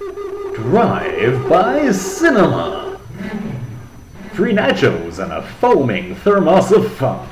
[0.00, 2.98] Drive by Cinema.
[4.32, 7.28] Free nachos and a foaming thermos of fun.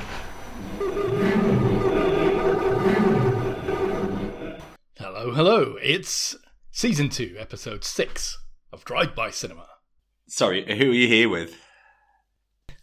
[4.98, 5.78] Hello, hello.
[5.82, 6.36] It's
[6.70, 8.36] season two, episode six
[8.70, 9.66] of Drive By Cinema.
[10.26, 11.56] Sorry, who are you here with?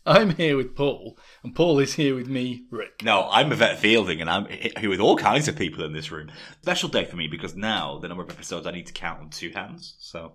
[0.07, 3.01] I'm here with Paul, and Paul is here with me, Rick.
[3.01, 6.29] No, I'm Yvette Fielding, and I'm here with all kinds of people in this room.
[6.61, 9.29] Special day for me because now the number of episodes I need to count on
[9.31, 9.95] two hands.
[9.99, 10.33] So,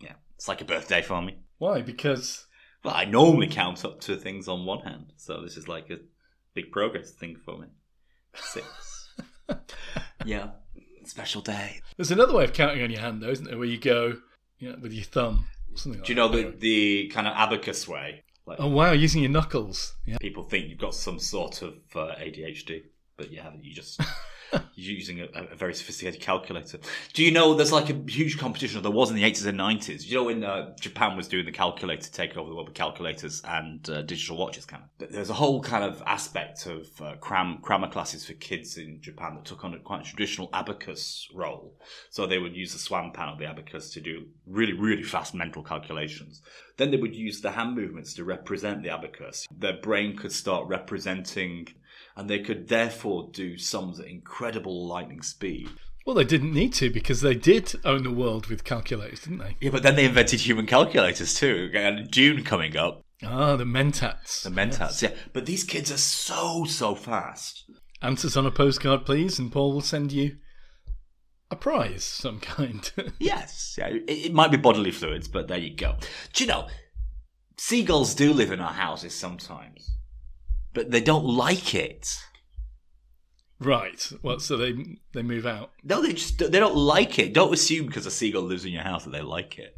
[0.00, 1.38] yeah, it's like a birthday for me.
[1.58, 1.80] Why?
[1.82, 2.44] Because
[2.82, 5.98] Well, I normally count up to things on one hand, so this is like a
[6.54, 7.68] big progress thing for me.
[8.34, 9.10] Six.
[10.24, 10.50] yeah,
[11.04, 11.82] special day.
[11.96, 13.58] there's another way of counting on your hand, though, isn't there?
[13.58, 14.14] Where you go,
[14.58, 16.60] you know, with your thumb, something like Do you know that.
[16.60, 18.24] the the kind of abacus way?
[18.46, 19.94] Like Oh wow, using your knuckles.
[20.04, 20.18] Yeah.
[20.18, 22.82] people think you've got some sort of uh, ADHD,
[23.16, 23.64] but you haven't.
[23.64, 24.00] You just
[24.74, 26.78] you're using a, a very sophisticated calculator.
[27.12, 29.58] Do you know there's like a huge competition, or there was in the 80s and
[29.58, 30.06] 90s?
[30.06, 33.42] You know when uh, Japan was doing the calculator, taking over the world with calculators
[33.46, 35.12] and uh, digital watches, kind of.
[35.12, 39.34] There's a whole kind of aspect of uh, cram grammar classes for kids in Japan
[39.34, 41.76] that took on a quite traditional abacus role.
[42.10, 45.62] So they would use the suanpan of the abacus to do really, really fast mental
[45.62, 46.42] calculations.
[46.76, 49.46] Then they would use the hand movements to represent the abacus.
[49.56, 51.68] Their brain could start representing,
[52.16, 55.68] and they could therefore do sums at incredible lightning speed.
[56.04, 59.56] Well, they didn't need to because they did own the world with calculators, didn't they?
[59.60, 61.70] Yeah, but then they invented human calculators too.
[61.74, 64.42] And Dune coming up, Ah, the Mentats.
[64.42, 65.00] the Mentats.
[65.00, 67.64] Yeah, but these kids are so so fast.
[68.02, 70.36] Answers on a postcard, please, and Paul will send you
[71.52, 72.90] a prize of some kind.
[73.20, 75.96] Yes, yeah, it, it might be bodily fluids, but there you go.
[76.32, 76.66] Do you know,
[77.56, 79.88] seagulls do live in our houses sometimes,
[80.74, 82.08] but they don't like it.
[83.60, 84.12] right.
[84.22, 84.74] Well, so they
[85.12, 85.70] they move out.
[85.82, 87.32] No, they just they don't like it.
[87.32, 89.76] Don't assume because a seagull lives in your house that they like it.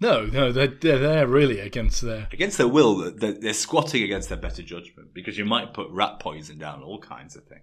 [0.00, 2.28] No, no, they're they're there really against their.
[2.32, 6.18] Against their will, they're, they're squatting against their better judgment because you might put rat
[6.20, 7.62] poison down, all kinds of things.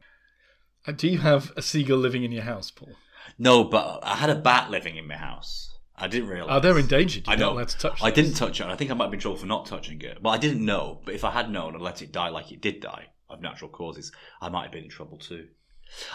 [0.86, 2.94] Uh, Do you have a seagull living in your house, Paul?
[3.40, 5.77] No, but I had a bat living in my house.
[5.98, 6.56] I didn't realize.
[6.56, 7.26] Oh, they're endangered.
[7.26, 7.48] You're I know.
[7.48, 8.00] not allowed to touch.
[8.04, 8.16] I those.
[8.24, 8.68] didn't touch it.
[8.68, 10.22] I think I might in trouble for not touching it.
[10.22, 11.02] Well, I didn't know.
[11.04, 13.70] But if I had known and let it die like it did die of natural
[13.72, 15.48] causes, I might have been in trouble too.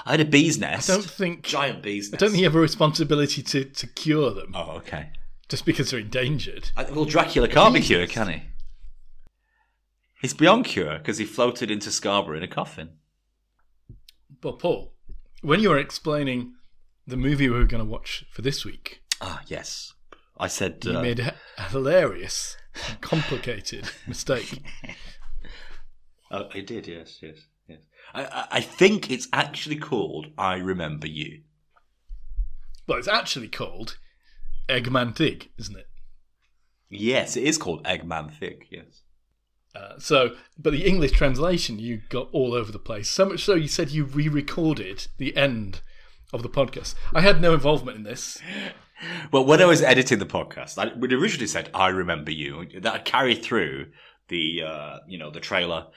[0.06, 0.88] I had a bee's nest.
[0.88, 1.43] I don't think.
[1.44, 5.10] giant bee's I don't think you have a responsibility to, to cure them Oh, okay.
[5.48, 6.70] just because they're endangered.
[6.76, 8.43] I, well, Dracula can't be cured, can he?
[10.20, 12.91] He's beyond cure because he floated into Scarborough in a coffin.
[14.41, 14.94] But Paul,
[15.41, 16.53] when you were explaining
[17.06, 19.94] the movie we were going to watch for this week, Ah, yes.
[20.38, 20.84] I said.
[20.84, 21.34] you Uh, made a
[21.70, 22.56] hilarious,
[23.00, 24.60] complicated mistake.
[26.30, 26.88] oh, I did.
[26.88, 27.36] Yes, yes,
[27.68, 27.78] yes.
[28.12, 31.42] I, I, think it's actually called "I Remember You."
[32.88, 33.98] Well, it's actually called
[34.68, 35.86] Eggman Thig, isn't it?
[36.90, 38.66] Yes, it is called Eggman Thick.
[38.70, 39.02] Yes.
[39.74, 43.08] Uh, so, but the English translation you got all over the place.
[43.08, 45.80] So much so you said you re-recorded the end
[46.32, 46.96] of the podcast.
[47.14, 48.38] I had no involvement in this.
[49.32, 53.04] Well, when I was editing the podcast, I would originally said "I remember you." That
[53.04, 53.86] carried through
[54.28, 55.88] the uh, you know the trailer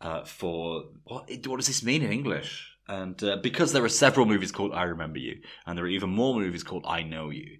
[0.00, 1.30] uh, for what?
[1.46, 2.72] What does this mean in English?
[2.88, 6.10] And uh, because there are several movies called "I Remember You," and there are even
[6.10, 7.58] more movies called "I Know You,"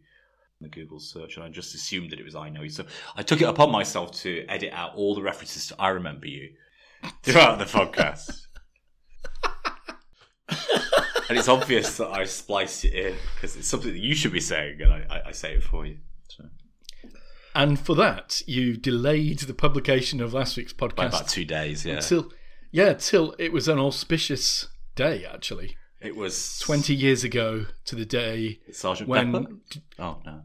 [0.61, 2.87] the Google search, and I just assumed that it was "I Know You." So
[3.17, 6.51] I took it upon myself to edit out all the references to "I Remember You"
[7.23, 8.47] throughout the podcast.
[11.29, 14.41] and it's obvious that I spliced it in because it's something that you should be
[14.41, 15.99] saying, and I, I, I say it for you.
[16.29, 16.45] So,
[17.55, 21.85] And for that, you delayed the publication of last week's podcast by about two days,
[21.85, 22.01] yeah.
[22.01, 22.33] till
[22.71, 25.77] yeah, till it was an auspicious day actually.
[26.01, 29.51] It was 20 years ago to the day Sergeant when Pepper.
[29.99, 30.43] Oh no!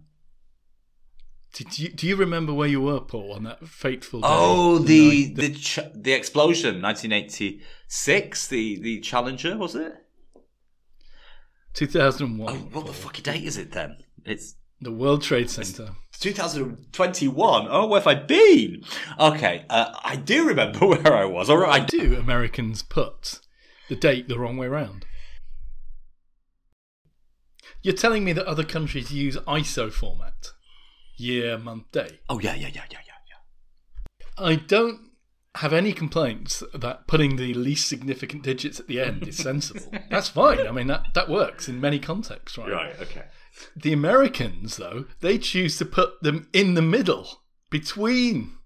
[1.53, 4.28] did you do you remember where you were Paul on that fateful day?
[4.30, 8.48] Oh, the night the ch- the explosion, 1986.
[8.48, 9.94] The the Challenger was it?
[11.73, 12.53] 2001.
[12.53, 13.97] Oh, what the fucking date is it then?
[14.25, 15.89] It's The World Trade Center.
[16.19, 17.68] 2021.
[17.69, 18.83] Oh, where have I been?
[19.19, 21.50] Okay, uh, I do remember where I was.
[21.50, 22.15] All right, I do.
[22.15, 23.41] Americans put
[23.91, 25.06] the date the wrong way round?
[27.81, 30.51] You're telling me that other countries use ISO format,
[31.17, 32.19] year, month, day.
[32.29, 34.25] Oh yeah, yeah, yeah, yeah, yeah, yeah.
[34.38, 35.11] I don't
[35.56, 39.92] have any complaints that putting the least significant digits at the end is sensible.
[40.09, 40.65] That's fine.
[40.65, 42.71] I mean, that, that works in many contexts, right?
[42.71, 43.01] Right.
[43.01, 43.25] Okay.
[43.75, 48.57] The Americans, though, they choose to put them in the middle, between.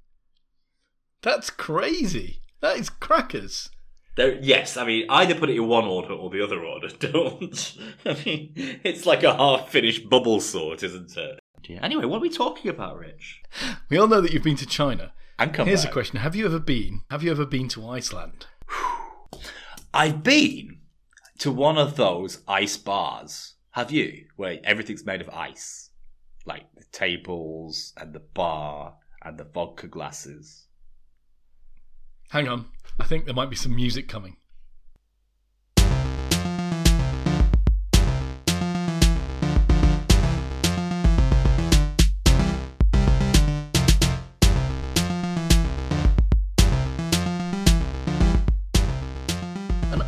[1.24, 2.42] That's crazy.
[2.62, 3.70] That is crackers.
[4.16, 6.88] There, yes, I mean either put it in one order or the other order.
[7.00, 7.78] Don't.
[8.06, 11.40] I mean, it's like a half-finished bubble sort, isn't it?
[11.68, 11.80] Yeah.
[11.82, 13.42] Anyway, what are we talking about, Rich?
[13.90, 15.14] We all know that you've been to China.
[15.38, 15.92] And come Here's back.
[15.92, 17.02] a question: Have you ever been?
[17.10, 18.48] Have you ever been to Iceland?
[19.94, 20.80] I've been
[21.40, 23.56] to one of those ice bars.
[23.72, 24.28] Have you?
[24.38, 25.90] Where everything's made of ice,
[26.46, 30.68] like the tables and the bar and the vodka glasses.
[32.30, 32.68] Hang on,
[33.00, 34.38] I think there might be some music coming.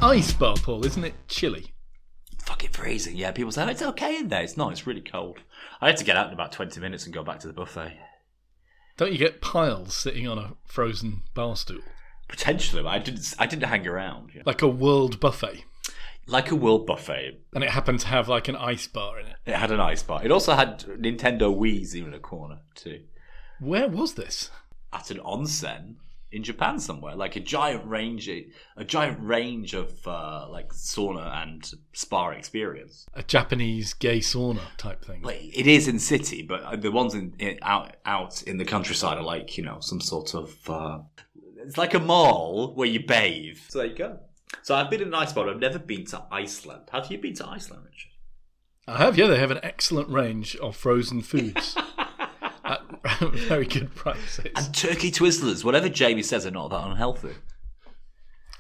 [0.08, 1.74] Ice bar, Paul, isn't it chilly?
[2.46, 3.18] Fucking freezing.
[3.18, 4.42] Yeah, people say oh, it's okay in there.
[4.42, 4.72] It's not.
[4.72, 5.40] It's really cold.
[5.82, 7.98] I had to get out in about twenty minutes and go back to the buffet.
[8.96, 11.82] Don't you get piles sitting on a frozen bar stool?
[12.30, 13.34] Potentially, but I didn't.
[13.38, 14.32] I didn't hang around.
[14.34, 14.44] know.
[14.46, 15.66] Like a world buffet.
[16.26, 19.36] Like a world buffet, And it happened to have like an ice bar in it.
[19.46, 20.24] it had an ice bar.
[20.26, 23.04] It also had Nintendo Wii's in a corner too.
[23.60, 24.52] Where was this?
[24.92, 25.96] At an onsen
[26.38, 31.70] in Japan somewhere, like a giant range, a giant range of uh, like sauna and
[31.94, 33.08] spa experience.
[33.16, 35.24] A Japanese gay sauna type thing.
[35.24, 39.18] Like, it is in city, but the ones in, in out out in the countryside
[39.18, 40.70] are like you know some sort of.
[40.70, 41.00] Uh,
[41.58, 43.58] it's like a mall where you bathe.
[43.68, 44.20] So there you go.
[44.62, 45.50] So I've been in an ice bar.
[45.50, 46.84] I've never been to Iceland.
[46.94, 48.12] Have you been to Iceland, Richard?
[48.88, 49.28] I have, yeah.
[49.28, 51.86] They have an excellent range of frozen foods at
[53.22, 54.52] very good prices.
[54.56, 57.36] And turkey twizzlers, whatever Jamie says, are not that unhealthy.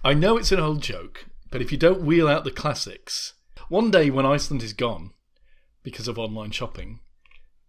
[0.03, 3.33] I know it's an old joke, but if you don't wheel out the classics,
[3.69, 5.11] one day when Iceland is gone
[5.83, 6.99] because of online shopping,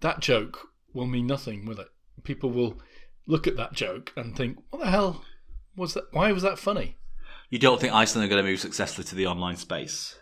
[0.01, 1.89] that joke will mean nothing, will it?
[2.23, 2.81] People will
[3.27, 5.25] look at that joke and think, "What the hell
[5.77, 6.05] was that?
[6.13, 6.97] Why was that funny?"
[7.51, 10.19] You don't think Iceland are going to move successfully to the online space?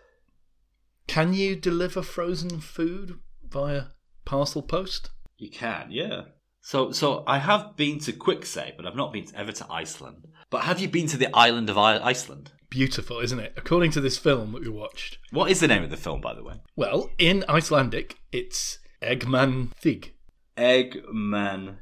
[1.06, 3.88] Can you deliver frozen food via
[4.24, 5.10] parcel post?
[5.36, 6.22] You can, yeah.
[6.66, 10.26] So, so I have been to Quicksay, but I've not been ever to Iceland.
[10.50, 12.50] But have you been to the island of I- Iceland?
[12.70, 13.52] Beautiful, isn't it?
[13.56, 15.18] According to this film that we watched.
[15.30, 16.54] What is the name of the film, by the way?
[16.74, 20.14] Well, in Icelandic, it's Eggman Thig.
[20.56, 21.76] Eggman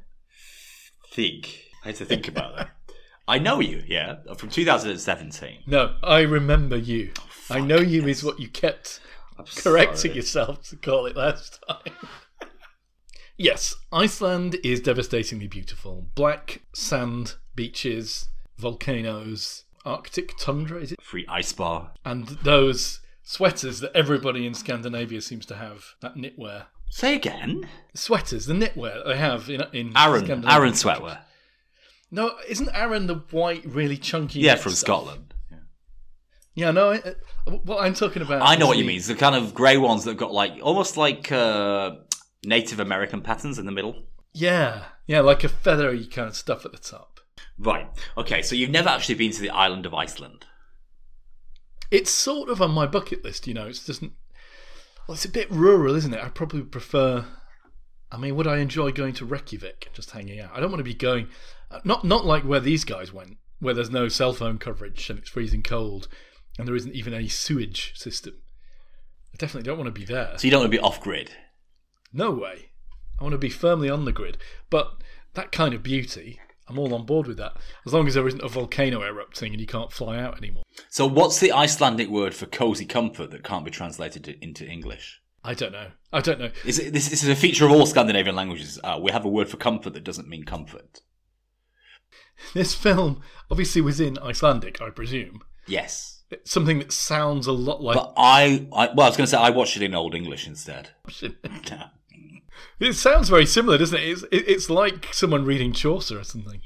[1.11, 1.47] Thig.
[1.83, 2.69] I had to think about that.
[3.27, 5.63] I know you, yeah, from 2017.
[5.65, 7.11] No, I remember you.
[7.17, 8.17] Oh, I know you yes.
[8.19, 8.99] is what you kept
[9.39, 10.15] I'm correcting sorry.
[10.15, 11.93] yourself to call it last time.
[13.37, 16.07] yes, Iceland is devastatingly beautiful.
[16.15, 21.01] Black sand beaches, volcanoes, Arctic tundra, is it?
[21.01, 21.91] Free ice bar.
[22.03, 26.65] And those sweaters that everybody in Scandinavia seems to have, that knitwear.
[26.89, 27.67] Say again.
[27.93, 30.45] Sweaters, the knitwear that they have in in Aran.
[30.47, 30.73] Aran.
[30.73, 31.19] Sweatwear.
[32.11, 34.39] No, isn't Aran the white, really chunky?
[34.39, 35.01] Yeah, from stuff?
[35.01, 35.33] Scotland.
[35.51, 35.57] Yeah.
[36.53, 36.91] Yeah, no.
[36.91, 38.41] I, uh, what I'm talking about.
[38.41, 38.97] I know what you mean.
[38.97, 41.95] It's the kind of grey ones that got like almost like uh,
[42.43, 44.03] Native American patterns in the middle.
[44.33, 47.19] Yeah, yeah, like a feathery kind of stuff at the top.
[47.57, 47.87] Right.
[48.17, 48.41] Okay.
[48.41, 50.45] So you've never actually been to the island of Iceland.
[51.91, 53.67] It's sort of on my bucket list, you know.
[53.67, 54.11] It's just, well,
[55.09, 56.23] it's a bit rural, isn't it?
[56.23, 57.25] I probably prefer.
[58.11, 60.51] I mean, would I enjoy going to Reykjavik and just hanging out?
[60.53, 61.27] I don't want to be going,
[61.83, 65.29] not not like where these guys went, where there's no cell phone coverage and it's
[65.29, 66.07] freezing cold,
[66.57, 68.33] and there isn't even any sewage system.
[69.33, 70.33] I definitely don't want to be there.
[70.37, 71.31] So you don't want to be off grid.
[72.13, 72.69] No way.
[73.19, 74.37] I want to be firmly on the grid.
[74.69, 75.01] But
[75.33, 77.53] that kind of beauty, I'm all on board with that.
[77.85, 80.63] As long as there isn't a volcano erupting and you can't fly out anymore.
[80.89, 85.21] So what's the Icelandic word for cozy comfort that can't be translated into English?
[85.43, 85.91] I don't know.
[86.11, 86.49] I don't know.
[86.65, 88.79] Is it, this, this is a feature of all Scandinavian languages.
[88.83, 91.01] Uh, we have a word for comfort that doesn't mean comfort.
[92.53, 95.41] This film obviously was in Icelandic, I presume.
[95.67, 96.14] Yes.
[96.43, 97.95] Something that sounds a lot like.
[97.95, 100.47] But I, I well, I was going to say I watched it in Old English
[100.47, 100.89] instead.
[102.79, 104.03] it sounds very similar, doesn't it?
[104.09, 106.61] It's, it- it's like someone reading Chaucer or something.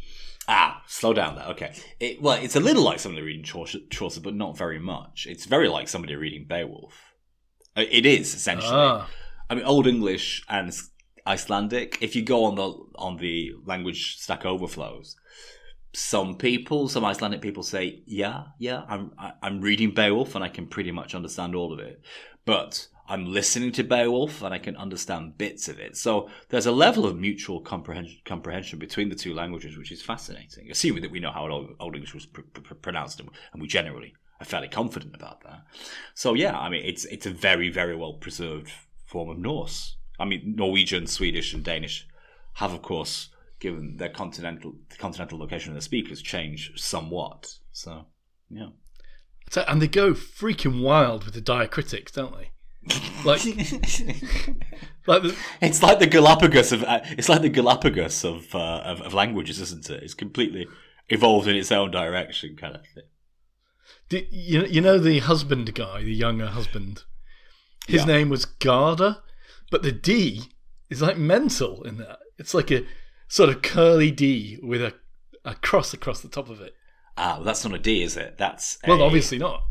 [0.48, 1.46] ah, slow down there.
[1.48, 1.74] Okay.
[2.00, 5.28] It, well, it's a little like somebody reading Chaucer, Chaucer, but not very much.
[5.30, 6.94] It's very like somebody reading Beowulf.
[7.78, 8.72] Uh, It is essentially.
[8.74, 9.10] Ah,
[9.50, 10.72] I mean, Old English and
[11.28, 11.98] Icelandic.
[12.02, 15.16] If you go on the on the language stack overflows,
[15.94, 20.50] some people, some Icelandic people say, "Yeah, yeah, I'm I- I'm reading Beowulf and I
[20.50, 22.02] can pretty much understand all of it,"
[22.46, 25.98] but I'm listening to Beowulf and I can understand bits of it.
[25.98, 30.70] So there's a level of mutual comprehension, comprehension between the two languages, which is fascinating.
[30.70, 34.14] Assuming that we know how Old, Old English was pr- pr- pronounced, and we generally
[34.40, 35.64] are fairly confident about that.
[36.14, 38.72] So yeah, I mean, it's it's a very very well preserved
[39.06, 39.96] form of Norse.
[40.20, 42.06] I mean, Norwegian, Swedish, and Danish
[42.56, 47.56] have, of course, given their continental the continental location of their speakers, change somewhat.
[47.72, 48.06] So
[48.50, 48.70] yeah,
[49.52, 52.52] So, and they go freaking wild with the diacritics, don't they?
[53.26, 53.44] Like,
[55.08, 59.02] like the, It's like the Galapagos of uh, it's like the Galapagos of, uh, of
[59.02, 60.04] of languages, isn't it?
[60.04, 60.68] It's completely
[61.10, 63.04] evolved in its own direction, kind of thing.
[64.10, 67.04] do, you you know the husband guy, the younger husband.
[67.88, 68.14] His Yeah.
[68.18, 69.24] name was Garda,
[69.72, 70.44] but the D
[70.90, 72.20] is like mental in that.
[72.38, 72.86] It's like a
[73.30, 74.94] sort of curly D with a
[75.46, 76.76] a cross across the top of it.
[77.18, 78.38] Ah, well, that's not a D, is it?
[78.38, 79.64] That's Well, obviously not.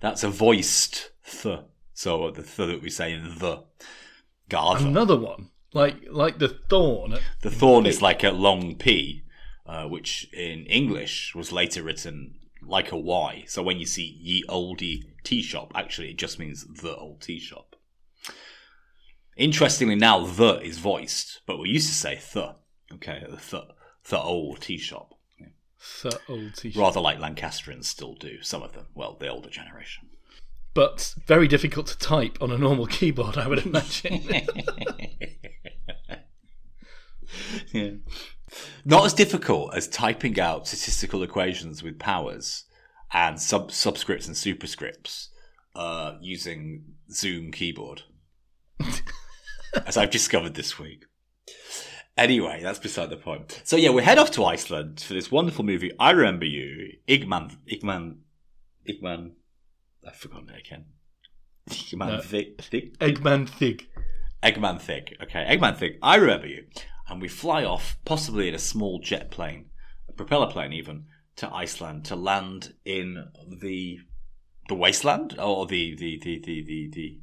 [0.00, 1.60] that's a voiced th.
[1.94, 3.62] So the th that we say in the
[4.50, 4.84] Garva.
[4.86, 7.18] Another one, like like the thorn.
[7.42, 9.22] The thorn is like a long P,
[9.64, 13.44] uh, which in English was later written like a Y.
[13.46, 17.38] So when you see ye oldie tea shop, actually it just means the old tea
[17.40, 17.76] shop.
[19.36, 22.56] Interestingly, now the is voiced, but we used to say the.
[22.92, 23.64] Okay, the th,
[24.08, 25.16] the old tea shop.
[26.02, 26.80] The old t-shirt.
[26.80, 28.42] Rather like Lancastrians still do.
[28.42, 30.08] Some of them, well, the older generation.
[30.74, 34.22] But very difficult to type on a normal keyboard, I would imagine.
[37.72, 37.90] yeah.
[38.84, 42.64] Not as difficult as typing out statistical equations with powers
[43.12, 45.28] and sub subscripts and superscripts
[45.74, 48.02] uh, using Zoom keyboard,
[49.86, 51.04] as I've discovered this week.
[52.16, 53.60] Anyway, that's beside the point.
[53.64, 55.92] So yeah, we head off to Iceland for this wonderful movie.
[55.98, 58.16] I remember you, Igman, Igman,
[58.88, 59.32] Igman.
[60.06, 60.86] I've forgotten it again.
[61.68, 62.20] Igman No.
[62.20, 62.98] Thig, Thig?
[62.98, 63.86] Eggman Thig.
[64.42, 65.16] Eggman Thig.
[65.22, 65.98] Okay, Eggman Thig.
[66.02, 66.64] I remember you.
[67.08, 69.66] And we fly off, possibly in a small jet plane,
[70.08, 71.06] a propeller plane even,
[71.36, 73.28] to Iceland to land in
[73.60, 73.98] the
[74.68, 77.20] the wasteland or the the the the the the,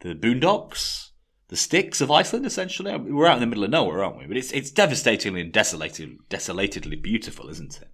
[0.00, 1.10] the boondocks,
[1.48, 2.46] the sticks of Iceland.
[2.46, 4.26] Essentially, we're out in the middle of nowhere, aren't we?
[4.26, 7.88] But it's it's devastatingly and desolated, desolatedly beautiful, isn't it?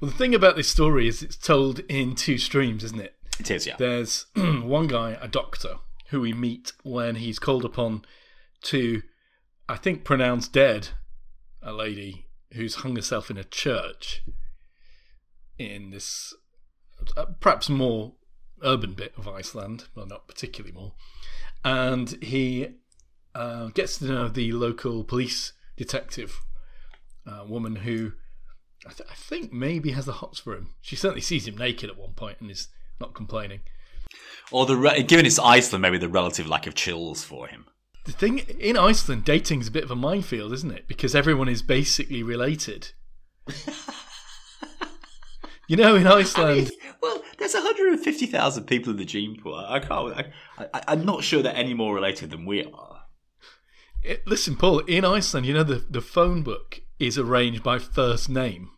[0.00, 3.14] Well, the thing about this story is it's told in two streams, isn't it?
[3.38, 3.76] It is, yeah.
[3.78, 5.76] There's one guy, a doctor,
[6.08, 8.04] who we meet when he's called upon
[8.62, 9.02] to,
[9.68, 10.88] I think, pronounce dead
[11.62, 14.22] a lady who's hung herself in a church
[15.58, 16.34] in this
[17.16, 18.14] uh, perhaps more
[18.62, 20.92] urban bit of Iceland, well, not particularly more.
[21.64, 22.68] And he
[23.34, 26.40] uh, gets to know the local police detective
[27.26, 28.12] uh, woman who
[28.86, 30.74] I, th- I think maybe has the hots for him.
[30.80, 32.68] She certainly sees him naked at one point and is
[33.00, 33.60] not complaining.
[34.50, 37.66] Or the re- given it's Iceland, maybe the relative lack of chills for him.
[38.04, 40.88] The thing in Iceland, dating's a bit of a minefield, isn't it?
[40.88, 42.90] Because everyone is basically related.
[45.72, 49.54] you know, in Iceland, well, there's 150,000 people in the gene pool.
[49.54, 50.14] I can't.
[50.14, 53.04] I, I, I'm not sure they're any more related than we are.
[54.02, 58.28] it, listen, Paul, in Iceland, you know, the, the phone book is arranged by first
[58.28, 58.68] name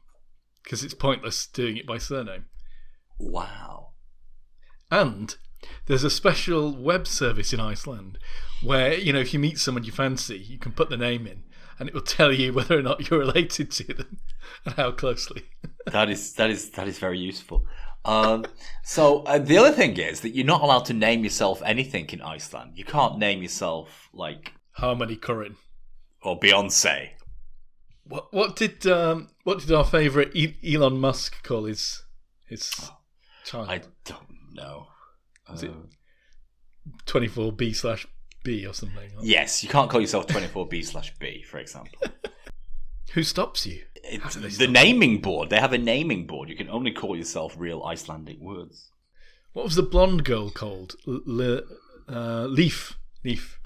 [0.63, 2.45] because it's pointless doing it by surname.
[3.19, 3.95] Wow.
[4.89, 5.35] And
[5.87, 8.19] there's a special web service in Iceland
[8.63, 11.43] where, you know, if you meet someone you fancy, you can put the name in
[11.79, 14.19] and it will tell you whether or not you're related to them
[14.65, 15.45] and how closely.
[15.87, 17.67] That is that is that is very useful.
[18.07, 18.45] Um,
[18.83, 22.21] so uh, the other thing is that you're not allowed to name yourself anything in
[22.21, 22.73] Iceland.
[22.77, 25.57] You can't name yourself like Harmony Korine.
[26.23, 27.11] or Beyonce.
[28.07, 32.03] What what did um, what did our favourite e- Elon Musk call his
[32.47, 32.71] his
[33.45, 33.69] child?
[33.71, 34.89] I don't know.
[35.63, 35.87] it- Uh,
[37.07, 38.07] Twenty four B slash
[38.45, 39.11] B or something.
[39.21, 41.99] yes, you can't call yourself 24B slash B, for example.
[43.15, 43.83] Who stops you?
[44.05, 45.51] It's the naming board.
[45.51, 46.49] They have a naming board.
[46.49, 48.91] You can only call yourself real Icelandic words.
[49.53, 50.95] What was the blonde girl called?
[51.07, 51.63] Le-
[52.09, 52.99] uh, Leaf.
[53.25, 53.59] Leaf.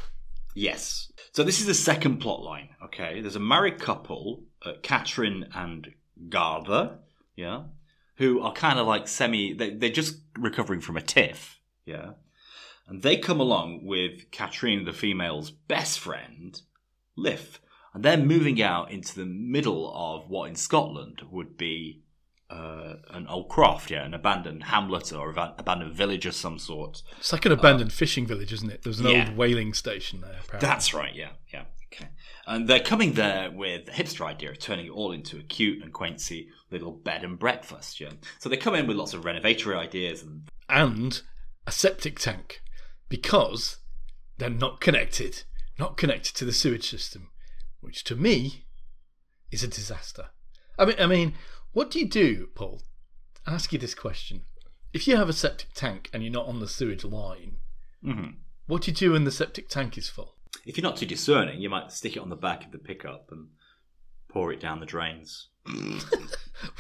[0.54, 1.10] Yes.
[1.32, 2.68] So this is the second plot line.
[2.84, 5.88] Okay, there's a married couple, uh, Katrin and
[6.28, 6.98] Garda,
[7.36, 7.62] yeah,
[8.16, 9.54] who are kind of like semi.
[9.54, 12.10] They, they're just recovering from a tiff, yeah,
[12.88, 16.60] and they come along with Katrin, the female's best friend,
[17.16, 17.60] Liv,
[17.92, 22.02] and they're moving out into the middle of what in Scotland would be.
[22.50, 27.02] Uh, an old croft, yeah, an abandoned hamlet or an abandoned village of some sort.
[27.18, 28.80] It's like an abandoned fishing village, isn't it?
[28.82, 29.26] There's an yeah.
[29.28, 30.30] old whaling station there.
[30.30, 30.66] Apparently.
[30.66, 31.64] That's right, yeah, yeah.
[31.92, 32.08] Okay.
[32.46, 35.82] And they're coming there with a hipster idea of turning it all into a cute
[35.82, 38.12] and quainty little bed and breakfast, yeah.
[38.38, 41.20] So they come in with lots of renovatory ideas and and
[41.66, 42.62] a septic tank
[43.08, 43.78] because
[44.38, 45.42] they're not connected,
[45.78, 47.30] not connected to the sewage system,
[47.80, 48.66] which to me
[49.50, 50.26] is a disaster.
[50.78, 51.34] I mean, I mean,
[51.72, 52.82] what do you do, Paul?
[53.46, 54.42] I ask you this question:
[54.92, 57.58] If you have a septic tank and you're not on the sewage line,
[58.04, 58.36] Mhm.
[58.66, 60.34] what do you do when the septic tank is full?
[60.64, 63.30] if you're not too discerning, you might stick it on the back of the pickup
[63.30, 63.48] and
[64.28, 65.48] pour it down the drains.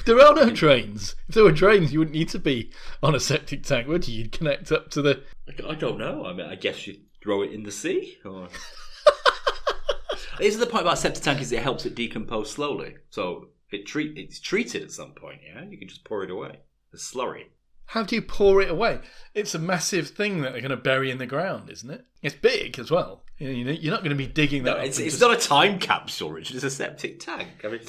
[0.06, 1.14] There are no drains.
[1.28, 2.70] If there were drains, you wouldn't need to be
[3.02, 4.18] on a septic tank, would you?
[4.18, 5.22] You'd connect up to the.
[5.68, 6.24] I don't know.
[6.26, 8.18] I mean, I guess you throw it in the sea.
[8.24, 8.48] Or...
[10.40, 12.96] Isn't the point about septic tank is it helps it decompose slowly?
[13.10, 15.40] So it treat it's treated at some point.
[15.44, 16.60] Yeah, you can just pour it away.
[16.92, 17.46] The slurry.
[17.86, 19.00] How do you pour it away?
[19.34, 22.04] It's a massive thing that they're going to bury in the ground, isn't it?
[22.22, 23.24] It's big as well.
[23.38, 24.76] You know, you're not going to be digging that.
[24.76, 26.56] No, it's, it's just- not a time capsule, Richard.
[26.56, 27.48] It's a septic tank.
[27.64, 27.80] I mean,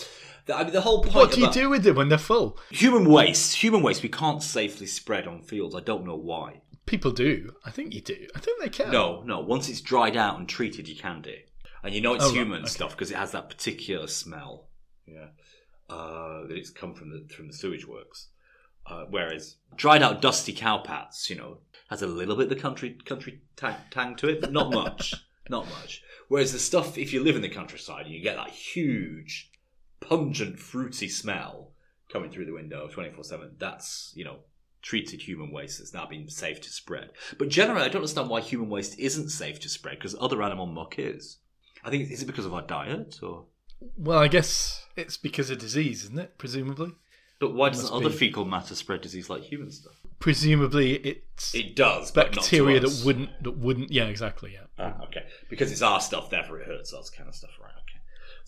[0.52, 1.16] I mean, the whole point.
[1.16, 2.58] What do you do with them when they're full?
[2.72, 5.76] Human waste, human waste, we can't safely spread on fields.
[5.76, 6.62] I don't know why.
[6.86, 7.52] People do.
[7.66, 8.28] I think you do.
[8.36, 8.92] I think they can.
[8.92, 9.40] No, no.
[9.42, 11.36] Once it's dried out and treated, you can do.
[11.84, 12.70] And you know it's Oh, human okay.
[12.70, 14.70] stuff because it has that particular smell.
[15.06, 15.28] Yeah,
[15.90, 18.30] uh, that it's come from the from the sewage works.
[18.86, 22.56] Uh, whereas dried out dusty cow pats, you know, has a little bit of the
[22.56, 25.14] country country tang, tang to it, but not much,
[25.50, 26.02] not much.
[26.28, 29.49] Whereas the stuff, if you live in the countryside, you get that huge,
[30.10, 31.72] pungent, fruity smell
[32.12, 33.52] coming through the window twenty four seven.
[33.60, 34.38] That's you know
[34.82, 37.12] treated human waste that's now been safe to spread.
[37.38, 40.66] But generally, I don't understand why human waste isn't safe to spread because other animal
[40.66, 41.38] muck is.
[41.84, 43.46] I think is it because of our diet or.
[43.98, 46.38] Well, I guess it's because of disease, isn't it?
[46.38, 46.92] Presumably.
[47.40, 48.16] But why doesn't other be.
[48.16, 49.94] fecal matter spread disease like human stuff?
[50.20, 53.30] Presumably, it's It does, but not to bacteria that wouldn't.
[53.42, 53.92] That wouldn't.
[53.92, 54.52] Yeah, exactly.
[54.54, 54.66] Yeah.
[54.78, 57.72] Ah, okay, because it's our stuff, therefore it hurts us, kind of stuff, right?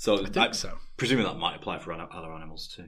[0.02, 0.80] So I think so.
[0.98, 2.86] Presuming that might apply for other animals too.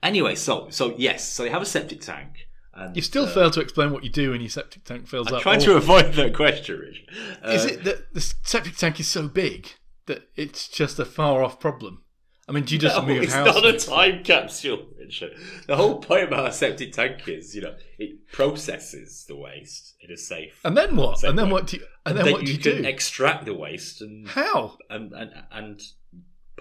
[0.00, 2.46] Anyway, so so yes, so you have a septic tank.
[2.72, 5.26] And, You still uh, fail to explain what you do when your septic tank fills
[5.26, 5.42] I'm up.
[5.42, 7.04] trying Or- to avoid that question, Rich.
[7.48, 9.70] Is Uh, it that the septic tank is so big
[10.06, 12.04] that it's just a far off problem?
[12.48, 13.46] I mean, do you just No, move it's house?
[13.56, 15.32] not a time capsule, Richard.
[15.66, 20.12] The whole point about a septic tank is, you know, it processes the waste in
[20.12, 20.60] a safe.
[20.64, 21.24] and then what?
[21.24, 21.52] And then way.
[21.54, 21.84] what do you?
[22.06, 22.84] And then, then what do you you do?
[22.84, 24.76] extract the waste and How?
[24.88, 25.80] and, and and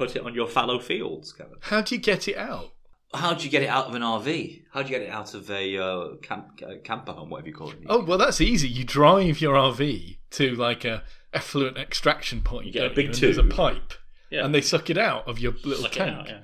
[0.08, 1.56] put it on your fallow fields, Kevin.
[1.62, 2.72] How do you get it out?
[3.14, 4.64] How do you get it out of an RV?
[4.74, 7.54] How do you get it out of a uh, camp, uh, camper home, whatever you
[7.54, 7.80] call it?
[7.88, 8.68] Oh well, that's easy.
[8.70, 11.04] You drive your RV to like a
[11.34, 12.68] effluent extraction point.
[12.68, 13.94] You get a don't big and There's a pipe,
[14.30, 14.46] Yeah.
[14.46, 16.18] and they suck it out of your little Suck it tank.
[16.18, 16.40] out, yeah.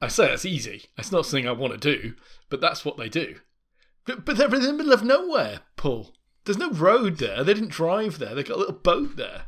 [0.00, 0.84] I say that's easy.
[0.96, 2.14] It's not something I want to do,
[2.50, 3.36] but that's what they do.
[4.06, 6.14] But, but they're in the middle of nowhere, Paul.
[6.44, 7.42] There's no road there.
[7.44, 8.34] They didn't drive there.
[8.34, 9.46] They got a little boat there.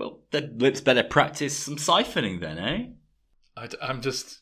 [0.00, 2.86] Well, then let's better practice some siphoning then, eh?
[3.54, 4.40] I, am just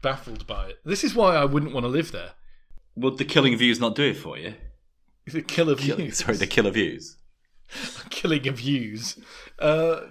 [0.00, 0.78] baffled by it.
[0.86, 2.30] This is why I wouldn't want to live there.
[2.94, 4.54] Would the killing views not do it for you?
[5.26, 6.16] The kill of Kill- views.
[6.16, 7.18] Sorry, the killer views.
[8.08, 9.18] killing of views.
[9.58, 10.06] Uh,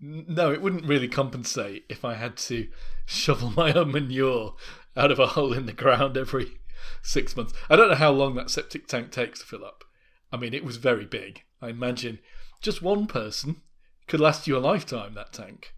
[0.00, 2.66] no, it wouldn't really compensate if I had to
[3.04, 4.54] shovel my own manure
[4.96, 6.60] out of a hole in the ground every
[7.02, 7.52] six months.
[7.68, 9.84] I don't know how long that septic tank takes to fill up.
[10.32, 11.42] I mean, it was very big.
[11.60, 12.20] I imagine
[12.62, 13.60] just one person
[14.10, 15.72] could last you a lifetime, that tank.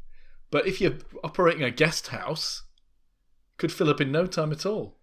[0.51, 2.63] But if you're operating a guest house,
[3.59, 4.99] could fill up in no time at all.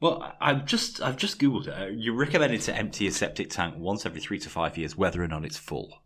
[0.00, 1.94] Well, I've just I've just googled it.
[1.96, 5.28] You're recommended to empty a septic tank once every three to five years, whether or
[5.28, 6.02] not it's full.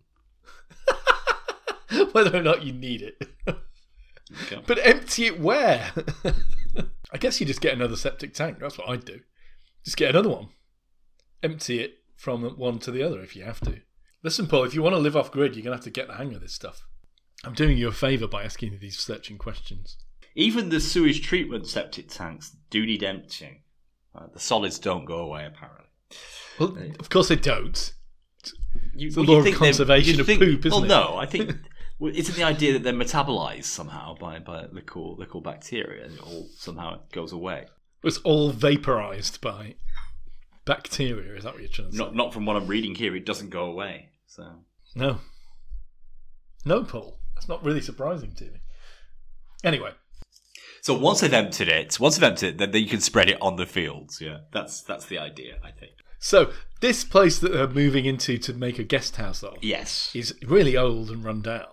[2.12, 3.26] Whether or not you need it.
[3.48, 4.62] Okay.
[4.66, 5.90] But empty it where?
[7.12, 8.58] I guess you just get another septic tank.
[8.60, 9.20] That's what I'd do.
[9.86, 10.48] Just get another one.
[11.42, 13.80] Empty it from one to the other if you have to.
[14.22, 16.08] Listen, Paul, if you want to live off grid, you're going to have to get
[16.08, 16.86] the hang of this stuff.
[17.44, 19.96] I'm doing you a favour by asking you these searching questions.
[20.34, 23.62] Even the sewage treatment septic tanks do need emptying.
[24.14, 25.86] Uh, the solids don't go away, apparently.
[26.58, 27.92] Well, of course they don't.
[28.94, 30.88] You, It's the law of conservation of poop, isn't well, it?
[30.88, 31.52] no, I think
[31.98, 36.22] well, isn't the idea that they're metabolized somehow by by liquid liquid bacteria and it
[36.22, 37.66] all somehow it goes away.
[38.02, 39.74] It's all vaporised by
[40.68, 41.34] bacteria.
[41.34, 41.98] Is that what you're trying to say?
[41.98, 44.10] Not not from what I'm reading here, it doesn't go away.
[44.26, 44.44] So
[44.94, 45.18] No.
[46.64, 47.18] No, Paul.
[47.34, 48.60] That's not really surprising to me.
[49.64, 49.92] Anyway,
[50.82, 53.56] so once they've emptied it, once they've emptied it, then, you can spread it on
[53.56, 54.20] the fields.
[54.20, 55.92] Yeah, that's that's the idea, I think.
[56.20, 60.10] so this place that they're moving into to make a guest house of Yes.
[60.14, 61.66] is really old and run down.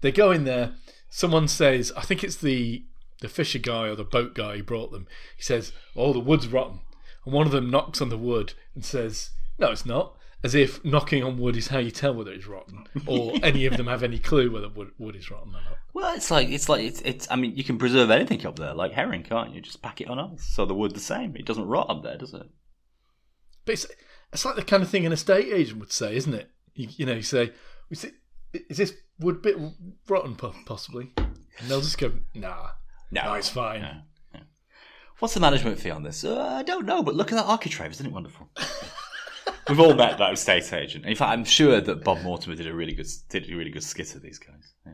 [0.00, 0.74] They go in there.
[1.10, 2.84] Someone says, I think it's the
[3.22, 5.06] the fisher guy or the boat guy who brought them.
[5.36, 6.80] He says, "Oh, the wood's rotten,"
[7.26, 10.84] and one of them knocks on the wood and says, "No, it's not." As if
[10.84, 14.02] knocking on wood is how you tell whether it's rotten, or any of them have
[14.02, 15.78] any clue whether wood, wood is rotten or not.
[15.92, 17.26] Well, it's like it's like it's, it's.
[17.30, 19.60] I mean, you can preserve anything up there, like herring, can't you?
[19.60, 21.34] Just pack it on ice, so the wood the same.
[21.36, 22.46] It doesn't rot up there, does it?
[23.64, 23.86] But it's,
[24.32, 26.50] it's like the kind of thing an estate agent would say, isn't it?
[26.74, 27.52] You, you know, you say,
[27.90, 28.14] is, it,
[28.70, 29.56] is this wood bit
[30.08, 31.12] rotten, possibly?
[31.16, 32.70] And they'll just go, nah,
[33.10, 34.02] no, it's fine.
[35.18, 36.24] What's the management fee on this?
[36.24, 38.50] Uh, I don't know, but look at that architrave, isn't it wonderful?
[39.68, 41.06] We've all met that estate agent.
[41.06, 43.82] In fact, I'm sure that Bob Mortimer did a really good did a really good
[43.82, 44.74] skit of these guys.
[44.84, 44.92] Yeah.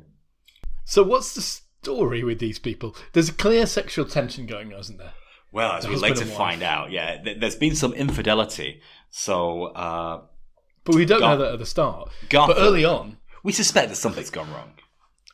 [0.84, 1.42] So what's the
[1.82, 2.94] story with these people.
[3.12, 5.12] There's a clear sexual tension going on, isn't there?
[5.50, 8.80] Well, as The we later find out, yeah, th- there's been some infidelity.
[9.10, 10.22] So uh,
[10.84, 12.10] But we don't Gar- know that at the start.
[12.30, 14.74] But early on, we suspect that something's gone wrong.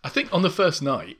[0.03, 1.19] I think on the first night,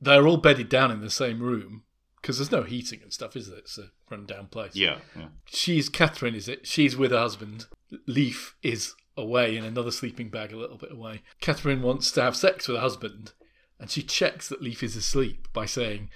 [0.00, 1.84] they're all bedded down in the same room
[2.20, 3.58] because there's no heating and stuff, is there?
[3.58, 4.74] It's a run-down place.
[4.74, 5.28] Yeah, yeah.
[5.46, 6.66] She's Catherine, is it?
[6.66, 7.66] She's with her husband.
[8.06, 11.22] Leaf is away in another sleeping bag a little bit away.
[11.40, 13.32] Catherine wants to have sex with her husband,
[13.78, 16.10] and she checks that Leaf is asleep by saying,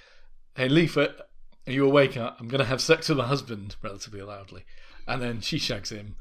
[0.55, 1.09] "Hey, Leaf, uh,
[1.67, 2.15] are you awake?
[2.15, 4.65] I'm going to have sex with my husband," relatively loudly,
[5.07, 6.15] and then she shags him.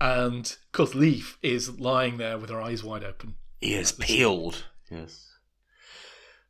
[0.00, 3.36] And of course, Leaf is lying there with her eyes wide open.
[3.60, 4.64] Ears peeled.
[4.90, 5.32] Yes.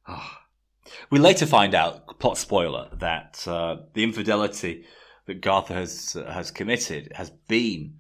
[0.06, 0.45] Ah.
[1.11, 4.85] We later find out, plot spoiler, that uh, the infidelity
[5.27, 7.94] that Gartha has has committed has been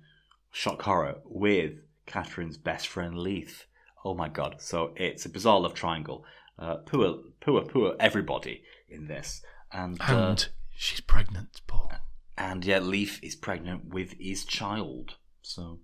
[0.50, 1.72] shock horror with
[2.06, 3.64] Catherine's best friend Leith.
[4.04, 4.56] Oh my god!
[4.60, 6.24] So it's a bizarre love triangle.
[6.58, 10.36] Uh, poor, poor, poor everybody in this, and uh,
[10.74, 11.92] she's pregnant, Paul.
[12.38, 15.16] and yet Leaf is pregnant with his child.
[15.42, 15.80] So,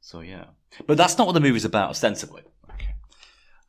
[0.00, 0.46] so yeah.
[0.86, 2.42] But that's not what the movie's about, ostensibly.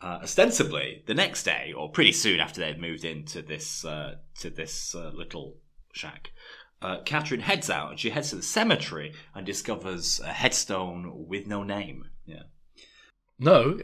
[0.06, 4.52] Uh, ostensibly, the next day, or pretty soon after they'd moved into this uh, to
[4.52, 5.56] this uh, little
[5.94, 6.30] shack,
[6.84, 11.48] uh, Catherine heads out and she heads to the cemetery and discovers a headstone with
[11.48, 12.06] no name.
[12.26, 12.44] Yeah.
[13.40, 13.80] No,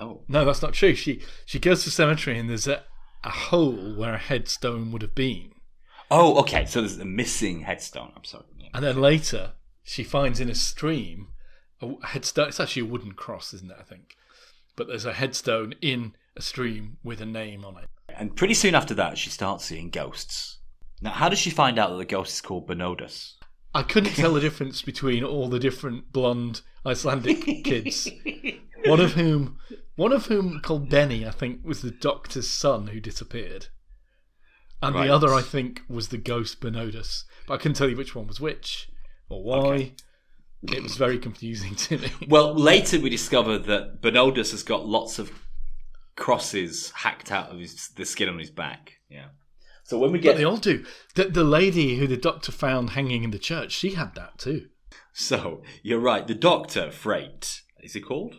[0.00, 0.22] Oh.
[0.28, 0.94] no, that's not true.
[0.94, 2.84] She she goes to the cemetery and there's a,
[3.24, 5.50] a hole where a headstone would have been.
[6.08, 6.66] Oh, okay.
[6.66, 8.12] So there's a missing headstone.
[8.14, 8.44] I'm sorry.
[8.60, 8.68] Yeah.
[8.74, 11.28] And then later, she finds in a stream
[11.82, 12.46] a headstone.
[12.48, 13.76] It's actually a wooden cross, isn't it?
[13.80, 14.14] I think.
[14.78, 17.88] But there's a headstone in a stream with a name on it.
[18.08, 20.58] And pretty soon after that, she starts seeing ghosts.
[21.02, 23.34] Now, how does she find out that the ghost is called Benodus?
[23.74, 28.08] I couldn't tell the difference between all the different blonde Icelandic kids.
[28.86, 29.58] One of whom,
[29.96, 33.66] one of whom called Benny, I think, was the doctor's son who disappeared,
[34.80, 35.08] and Right.
[35.08, 37.24] the other, I think, was the ghost Benodus.
[37.48, 38.88] But I couldn't tell you which one was which
[39.28, 39.58] or why.
[39.74, 39.94] Okay.
[40.62, 42.10] It was very confusing to me.
[42.28, 45.30] Well, later we discover that Benodus has got lots of
[46.16, 48.94] crosses hacked out of his, the skin on his back.
[49.08, 49.26] Yeah.
[49.84, 50.84] So when we But get they all do.
[51.14, 54.66] The, the lady who the doctor found hanging in the church, she had that too.
[55.12, 56.26] so you're right.
[56.26, 58.34] The doctor, Freight, is he called?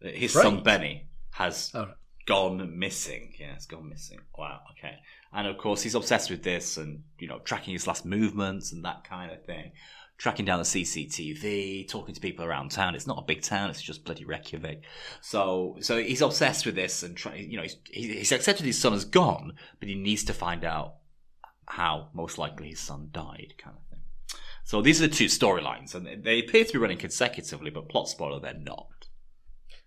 [0.00, 1.92] His son Benny has Oh,
[2.26, 3.32] gone missing.
[3.40, 4.18] Yeah, it's gone missing.
[4.36, 4.60] Wow.
[4.78, 4.96] Okay.
[5.32, 8.84] And of course, he's obsessed with this, and you know, tracking his last movements and
[8.84, 9.72] that kind of thing.
[10.16, 12.94] Tracking down the CCTV, talking to people around town.
[12.94, 14.82] It's not a big town; it's just bloody Reykjavik.
[15.20, 18.92] So, so he's obsessed with this, and try, you know, he's, he's accepted his son
[18.92, 20.94] has gone, but he needs to find out
[21.66, 24.00] how most likely his son died, kind of thing.
[24.64, 28.08] So these are the two storylines, and they appear to be running consecutively, but plot
[28.08, 29.08] spoiler, they're not.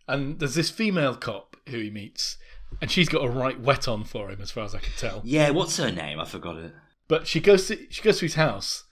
[0.07, 2.37] And there's this female cop who he meets,
[2.81, 5.21] and she's got a right wet on for him, as far as I can tell.
[5.23, 6.19] Yeah, what's her name?
[6.19, 6.73] I forgot it.
[7.07, 8.83] But she goes to she goes to his house.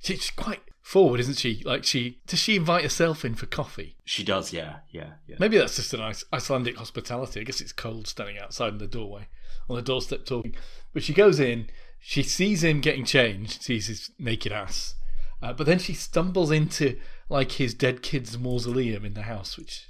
[0.00, 1.62] She's quite forward, isn't she?
[1.64, 3.96] Like she does she invite herself in for coffee?
[4.04, 5.36] She does, yeah, yeah, yeah.
[5.38, 7.40] Maybe that's just an Icelandic hospitality.
[7.40, 9.28] I guess it's cold standing outside in the doorway,
[9.68, 10.54] on the doorstep talking.
[10.92, 11.68] But she goes in,
[11.98, 14.96] she sees him getting changed, sees his naked ass,
[15.40, 19.88] uh, but then she stumbles into like his dead kid's mausoleum in the house, which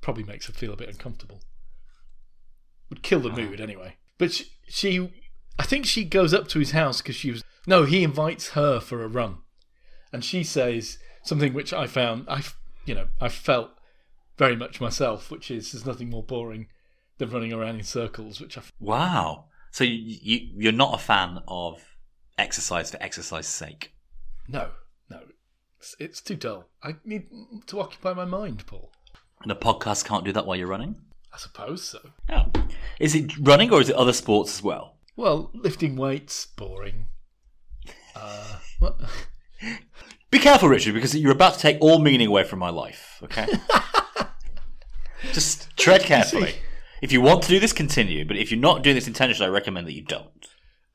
[0.00, 1.40] probably makes her feel a bit uncomfortable.
[2.90, 3.96] Would kill the mood anyway.
[4.18, 5.12] But she, she
[5.58, 8.78] I think she goes up to his house because she was no, he invites her
[8.80, 9.38] for a run,
[10.14, 12.42] and she says something which I found I
[12.86, 13.70] you know I felt
[14.38, 16.68] very much myself, which is there's nothing more boring
[17.18, 19.46] than running around in circles, which I f- Wow.
[19.72, 21.82] So you, you you're not a fan of
[22.38, 23.92] exercise for exercise's sake.
[24.48, 24.70] no
[25.10, 25.20] no
[25.78, 26.68] it's, it's too dull.
[26.82, 27.26] I need
[27.66, 28.92] to occupy my mind, Paul.
[29.42, 30.96] And a podcast can't do that while you're running?
[31.32, 31.98] I suppose so.
[32.30, 32.50] Oh.
[33.00, 34.96] Is it running or is it other sports as well?
[35.16, 37.08] Well, lifting weights boring.
[38.16, 38.96] Uh, what?
[40.30, 43.46] Be careful, Richard, because you're about to take all meaning away from my life, okay?
[45.32, 46.54] Just tread carefully.
[47.02, 48.24] If you want to do this, continue.
[48.26, 50.46] But if you're not doing this intentionally, I recommend that you don't.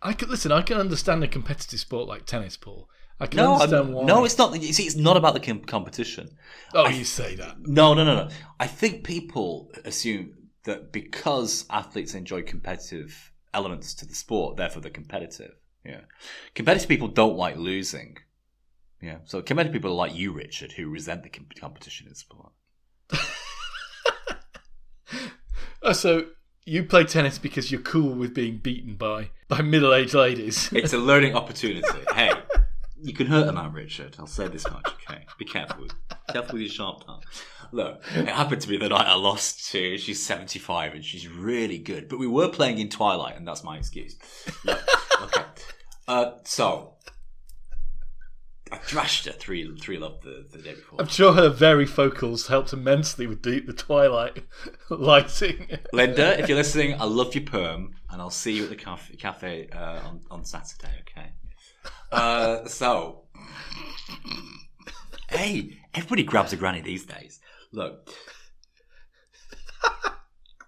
[0.01, 0.51] I could listen.
[0.51, 2.89] I can understand a competitive sport like tennis, Paul.
[3.19, 4.03] I can No, understand I'm- why.
[4.05, 4.61] no, it's not.
[4.61, 6.37] You see, it's not about the com- competition.
[6.73, 7.57] Oh, you say that.
[7.61, 8.29] No, no, no, no.
[8.59, 14.91] I think people assume that because athletes enjoy competitive elements to the sport, therefore they're
[14.91, 15.51] competitive.
[15.85, 16.01] Yeah.
[16.55, 18.17] Competitive people don't like losing.
[19.01, 19.17] Yeah.
[19.25, 22.51] So competitive people like you, Richard, who resent the competition in sport.
[25.81, 26.27] Oh, so
[26.65, 30.69] you play tennis because you're cool with being beaten by by middle-aged ladies.
[30.73, 31.87] It's a learning opportunity.
[32.13, 32.31] hey,
[33.01, 34.15] you can hurt a man, Richard.
[34.19, 35.25] I'll say this much, okay?
[35.37, 35.87] Be careful.
[36.31, 37.23] Careful with your sharp tongue.
[37.71, 39.97] Look, it happened to be the night I lost to.
[39.97, 42.09] She's 75 and she's really good.
[42.09, 44.17] But we were playing in Twilight, and that's my excuse.
[44.65, 44.81] Look,
[45.21, 45.43] okay.
[46.07, 46.95] Uh, so,
[48.71, 51.01] I thrashed her 3 3 love the, the day before.
[51.01, 54.43] I'm sure her very vocals helped immensely with the, the twilight
[54.89, 55.67] lighting.
[55.93, 59.15] Linda, if you're listening, I love your perm, and I'll see you at the cafe,
[59.15, 61.31] cafe uh, on, on Saturday, okay?
[62.11, 63.23] Uh, so,
[65.29, 67.39] hey, everybody grabs a granny these days.
[67.71, 68.09] Look,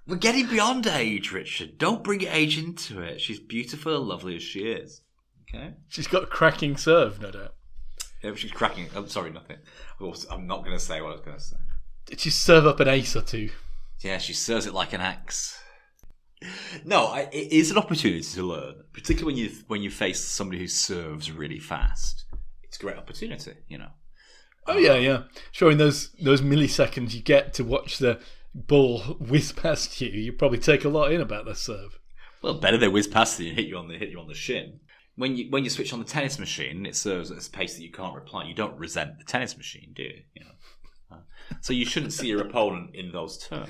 [0.08, 1.78] we're getting beyond age, Richard.
[1.78, 3.22] Don't bring age into it.
[3.22, 5.02] She's beautiful and lovely as she is.
[5.50, 5.74] Okay?
[5.88, 7.56] She's got a cracking serve, no doubt.
[8.22, 8.90] Yeah, she's cracking.
[8.96, 9.58] I'm sorry, nothing.
[10.30, 11.58] I'm not going to say what I was going to say.
[12.06, 13.50] Did she serve up an ace or two?
[14.02, 15.60] Yeah, she serves it like an axe.
[16.84, 20.60] No, I, it is an opportunity to learn, particularly when you when you face somebody
[20.60, 22.26] who serves really fast.
[22.64, 23.90] It's a great opportunity, you know.
[24.66, 25.24] Oh yeah, yeah.
[25.52, 28.20] Sure, in those those milliseconds you get to watch the
[28.56, 32.00] ball whiz past you, you probably take a lot in about the serve.
[32.42, 34.34] Well, better they whiz past you and hit you on the hit you on the
[34.34, 34.80] shin.
[35.15, 37.84] When you when you switch on the tennis machine, it serves at a pace that
[37.84, 38.45] you can't reply.
[38.45, 40.21] You don't resent the tennis machine, do you?
[40.34, 41.17] you know?
[41.17, 41.19] Uh,
[41.60, 43.69] so you shouldn't see your opponent in those terms.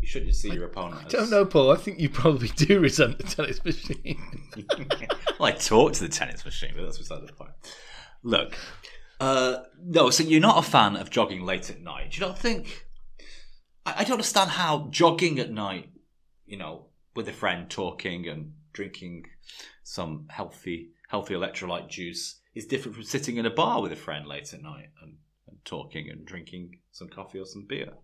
[0.00, 1.06] You shouldn't see your opponent.
[1.06, 1.72] I don't know, Paul.
[1.72, 4.20] I think you probably do resent the tennis machine.
[5.38, 7.50] well, I talk to the tennis machine, but that's beside the point.
[8.22, 8.56] Look,
[9.20, 12.12] uh, no, so you're not a fan of jogging late at night.
[12.12, 12.86] Do you not think?
[13.84, 15.90] I, I don't understand how jogging at night,
[16.46, 19.26] you know, with a friend talking and drinking
[19.90, 24.24] some healthy, healthy electrolyte juice is different from sitting in a bar with a friend
[24.24, 25.16] late at night and,
[25.48, 27.94] and talking and drinking some coffee or some beer.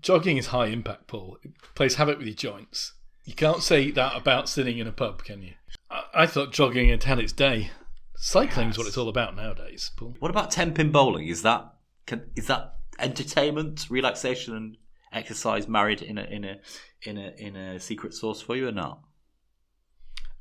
[0.00, 1.36] Jogging is high impact, Paul.
[1.42, 2.94] It plays havoc with your joints.
[3.24, 5.52] You can't say that about sitting in a pub, can you?
[5.90, 7.70] I, I thought jogging had had its day.
[8.16, 10.16] Cycling's what it's all about nowadays, Paul.
[10.18, 11.28] What about ten pin bowling?
[11.28, 11.74] Is that
[12.06, 14.76] can, is that entertainment, relaxation, and
[15.12, 16.56] exercise married in a in a
[17.02, 19.02] in a in a secret sauce for you or not?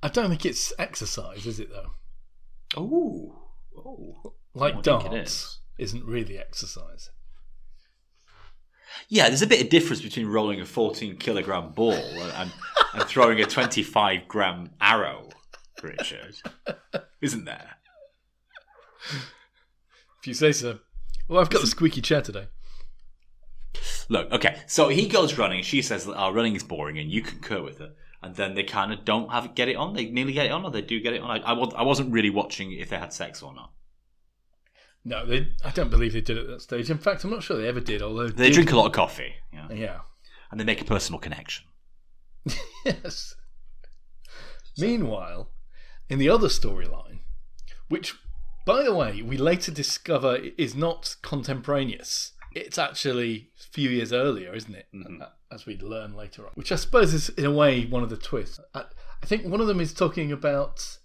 [0.04, 1.92] I don't think it's exercise, is it though?
[2.76, 7.12] Oh, oh, Like I think it isn't really exercise.
[9.08, 12.52] Yeah, there's a bit of difference between rolling a 14 kilogram ball and,
[12.94, 15.30] and throwing a 25 gram arrow,
[15.82, 16.36] Richard.
[17.22, 17.70] Isn't there?
[20.20, 20.80] If you say so.
[21.28, 22.48] Well, I've got the squeaky chair today.
[24.10, 25.64] Look, okay, so he goes running.
[25.64, 27.94] She says that our running is boring, and you concur with her.
[28.23, 29.93] And then they kind of don't have get it on.
[29.95, 31.31] They nearly get it on, or they do get it on.
[31.41, 33.71] I, I, I wasn't really watching if they had sex or not.
[35.03, 36.91] No, they, I don't believe they did at that stage.
[36.91, 38.03] In fact, I'm not sure they ever did.
[38.03, 40.01] Although They drink a lot of coffee, know, Yeah.
[40.51, 41.65] and they make a personal connection.
[42.86, 43.34] yes.
[44.77, 45.49] Meanwhile,
[46.10, 47.19] in the other storyline,
[47.89, 48.15] which,
[48.65, 54.53] by the way, we later discover is not contemporaneous, it's actually a few years earlier,
[54.53, 54.86] isn't it?
[54.93, 55.23] Mm-hmm.
[55.52, 56.52] As we'd learn later on.
[56.56, 58.60] Which I suppose is, in a way, one of the twists.
[58.74, 58.86] I,
[59.22, 60.98] I think one of them is talking about.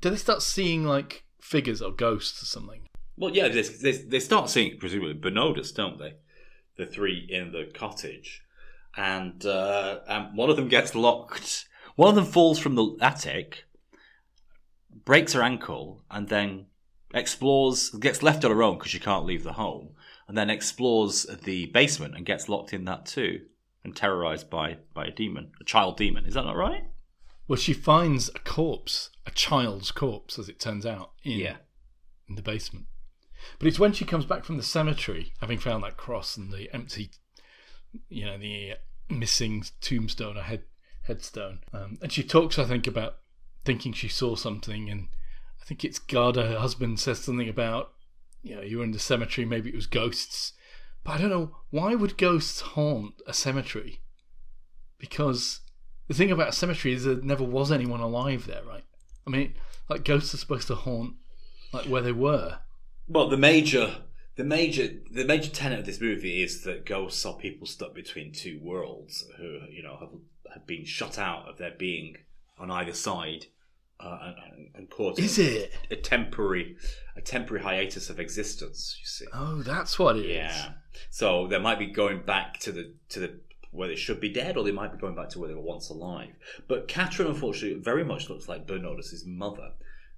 [0.00, 2.88] Do they start seeing, like, figures or ghosts or something?
[3.16, 6.14] Well, yeah, they, they, they start seeing presumably Benodus, don't they?
[6.76, 8.42] The three in the cottage,
[8.96, 11.66] and uh, and one of them gets locked.
[11.96, 13.64] One of them falls from the attic,
[15.04, 16.66] breaks her ankle, and then
[17.12, 17.90] explores.
[17.90, 19.90] Gets left on her own because she can't leave the home,
[20.26, 23.42] and then explores the basement and gets locked in that too,
[23.84, 26.26] and terrorized by by a demon, a child demon.
[26.26, 26.84] Is that not right?
[27.48, 31.56] Well, she finds a corpse, a child's corpse, as it turns out, in, Yeah.
[32.28, 32.86] in the basement.
[33.58, 36.72] But it's when she comes back from the cemetery, having found that cross and the
[36.72, 37.10] empty,
[38.08, 38.74] you know, the
[39.08, 40.62] missing tombstone or head
[41.02, 43.16] headstone, um, and she talks, I think, about
[43.64, 45.08] thinking she saw something, and
[45.60, 47.94] I think it's Garda, her husband, says something about,
[48.42, 50.52] you know, you were in the cemetery, maybe it was ghosts,
[51.04, 54.00] but I don't know why would ghosts haunt a cemetery,
[54.98, 55.60] because
[56.08, 58.84] the thing about a cemetery is there never was anyone alive there, right?
[59.26, 59.54] I mean,
[59.88, 61.14] like ghosts are supposed to haunt
[61.72, 62.58] like where they were.
[63.08, 64.02] Well, the major,
[64.36, 68.32] the major, the major tenet of this movie is that ghosts are people stuck between
[68.32, 72.16] two worlds who, you know, have, have been shut out of their being
[72.58, 73.46] on either side,
[74.02, 75.72] uh, and, and, Is it?
[75.90, 76.76] a temporary,
[77.16, 78.96] a temporary hiatus of existence.
[79.00, 80.36] You see, Oh, that's what it is.
[80.36, 80.72] yeah.
[81.10, 83.40] So they might be going back to the to the
[83.72, 85.60] where they should be dead, or they might be going back to where they were
[85.60, 86.30] once alive.
[86.66, 89.70] But Catherine, unfortunately, very much looks like Bernardus' mother,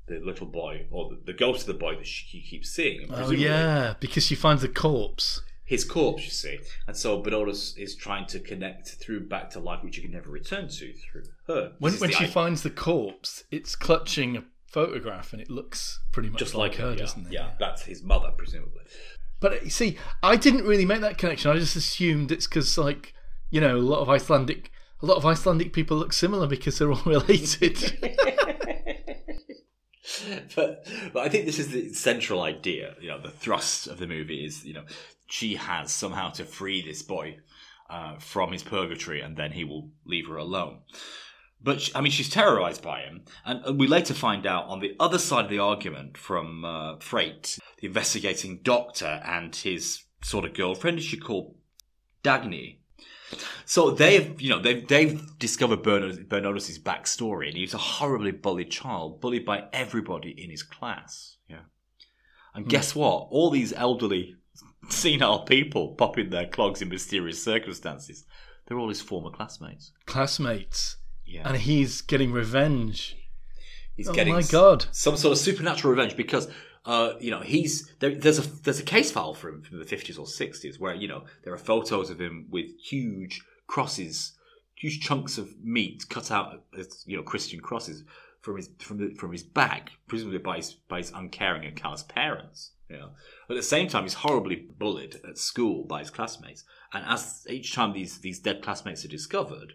[0.07, 3.09] the little boy, or the, the ghost of the boy that she keeps seeing.
[3.13, 5.43] Oh yeah, because she finds the corpse.
[5.73, 6.59] His corpse, you see.
[6.87, 10.31] And so Benodus is trying to connect through back to life, which you can never
[10.31, 11.73] return to through her.
[11.79, 15.41] When This is when the she i- finds the corpse, it's clutching a photograph, and
[15.41, 17.33] it looks pretty much just like, like her, yeah, doesn't it?
[17.33, 18.83] Yeah, that's his mother, presumably.
[19.41, 21.51] But you see, I didn't really make that connection.
[21.51, 23.15] I just assumed it's because, like,
[23.51, 24.71] you know, a lot of Icelandic,
[25.03, 27.99] a lot of Icelandic people look similar because they're all related.
[30.55, 32.95] but but I think this is the central idea.
[33.01, 34.85] You know, the thrust of the movie is you know
[35.33, 37.39] she has somehow to free this boy
[37.89, 40.81] uh, from his purgatory, and then he will leave her alone.
[41.59, 44.81] But she, I mean, she's terrorized by him, and, and we later find out on
[44.81, 50.45] the other side of the argument from uh, Freight, the investigating doctor, and his sort
[50.45, 51.55] of girlfriend, she called
[52.23, 52.81] Dagny?
[53.65, 58.71] So they've, you know, they've they've discovered Bernard, Bernardus' backstory, and he's a horribly bullied
[58.71, 61.39] child, bullied by everybody in his class.
[61.49, 61.65] Yeah,
[62.55, 63.29] and guess what?
[63.31, 64.37] All these elderly,
[64.89, 68.25] senile people pop in their clogs in mysterious circumstances.
[68.67, 69.93] They're all his former classmates.
[70.07, 70.97] Classmates.
[71.25, 73.17] Yeah, And he's getting revenge.
[73.97, 74.87] he's oh getting my God.
[74.93, 76.49] some sort of supernatural revenge because.
[76.85, 79.85] Uh, you know, he's there, there's a there's a case file for him from the
[79.85, 84.33] fifties or sixties where you know there are photos of him with huge crosses,
[84.75, 88.03] huge chunks of meat cut out as you know Christian crosses
[88.41, 92.03] from his from the, from his back, presumably by his by his uncaring and callous
[92.03, 92.73] parents.
[92.93, 93.13] Know,
[93.49, 97.47] but at the same time, he's horribly bullied at school by his classmates, and as
[97.49, 99.75] each time these these dead classmates are discovered,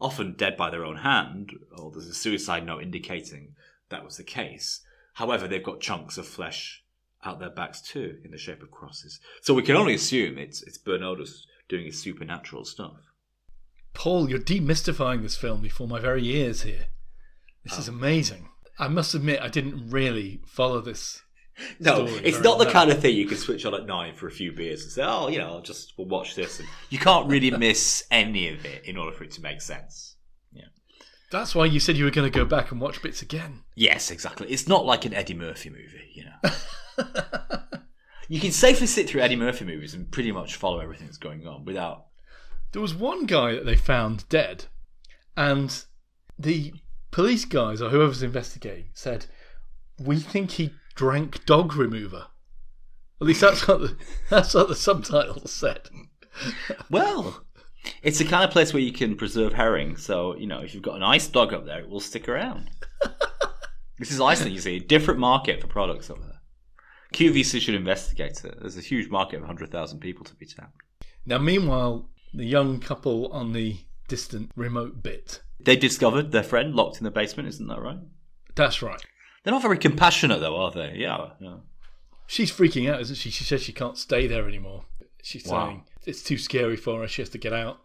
[0.00, 3.54] often dead by their own hand, or there's a suicide note indicating
[3.88, 4.82] that was the case.
[5.14, 6.84] However, they've got chunks of flesh
[7.24, 9.20] out their backs too, in the shape of crosses.
[9.42, 13.10] So we can only assume it's it's Bernódus doing his supernatural stuff.
[13.94, 16.86] Paul, you're demystifying this film before my very ears here.
[17.64, 17.92] This is oh.
[17.92, 18.48] amazing.
[18.78, 21.22] I must admit, I didn't really follow this.
[21.80, 22.72] No, story it's not the well.
[22.72, 25.02] kind of thing you can switch on at nine for a few beers and say,
[25.04, 28.64] "Oh, you know, I'll just we'll watch this." And you can't really miss any of
[28.64, 30.16] it in order for it to make sense.
[30.52, 30.64] Yeah,
[31.30, 33.62] that's why you said you were going to go back and watch bits again.
[33.74, 34.48] Yes, exactly.
[34.48, 36.50] It's not like an Eddie Murphy movie, you know.
[38.28, 41.46] you can safely sit through Eddie Murphy movies and pretty much follow everything that's going
[41.46, 42.06] on without.
[42.72, 44.66] There was one guy that they found dead,
[45.36, 45.84] and
[46.38, 46.72] the
[47.10, 49.26] police guys or whoever's investigating said,
[49.98, 52.26] "We think he drank dog remover."
[53.20, 53.96] At least that's what the
[54.30, 55.88] that's what the subtitles said.
[56.90, 57.44] Well,
[58.02, 59.96] it's the kind of place where you can preserve herring.
[59.96, 62.70] So you know, if you've got an ice dog up there, it will stick around.
[63.98, 66.40] this is Iceland, you see, a different market for products up there.
[67.14, 68.60] QVC should investigate it.
[68.60, 70.76] There's a huge market of 100,000 people to be tapped.
[71.26, 75.42] Now, meanwhile, the young couple on the distant remote bit.
[75.58, 77.98] They discovered their friend locked in the basement, isn't that right?
[78.54, 79.04] That's right.
[79.42, 80.94] They're not very compassionate, though, are they?
[80.96, 81.30] Yeah.
[81.40, 81.56] yeah.
[82.26, 83.30] She's freaking out, isn't she?
[83.30, 84.84] She says she can't stay there anymore.
[85.22, 85.66] She's Wow.
[85.66, 87.08] saying it's too scary for her.
[87.08, 87.80] She has to get out.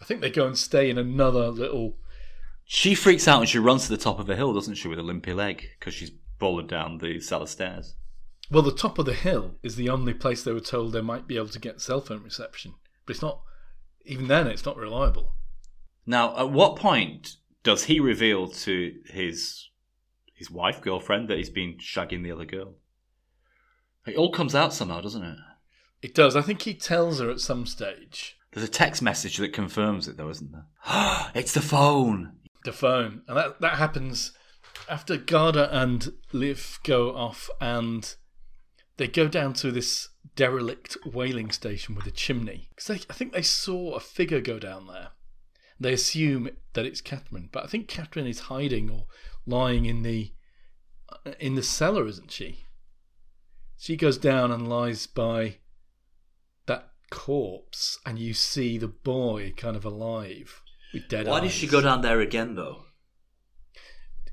[0.00, 1.96] I think they go and stay in another little.
[2.64, 4.98] She freaks out and she runs to the top of a hill, doesn't she, with
[4.98, 7.94] a limpy leg because she's bouldered down the cellar stairs.
[8.50, 11.26] Well, the top of the hill is the only place they were told they might
[11.26, 12.74] be able to get cell phone reception,
[13.06, 13.40] but it's not.
[14.04, 15.34] Even then, it's not reliable.
[16.06, 19.68] Now, at what point does he reveal to his
[20.34, 22.74] his wife, girlfriend, that he's been shagging the other girl?
[24.06, 25.38] It all comes out somehow, doesn't it?
[26.02, 26.36] It does.
[26.36, 30.18] I think he tells her at some stage There's a text message that confirms it,
[30.18, 30.66] though, isn't there?
[31.34, 32.32] it's the phone.
[32.64, 34.32] the phone, and that that happens
[34.88, 38.14] after Garda and Liv go off, and
[38.96, 42.68] they go down to this derelict whaling station with a chimney.
[42.74, 45.10] Because I think they saw a figure go down there.
[45.80, 49.06] They assume that it's Catherine, but I think Catherine is hiding or
[49.46, 50.32] lying in the
[51.26, 52.64] uh, in the cellar, isn't she?
[53.76, 55.58] She goes down and lies by
[56.66, 61.42] that corpse, and you see the boy kind of alive with dead Why eyes.
[61.42, 62.84] did she go down there again, though?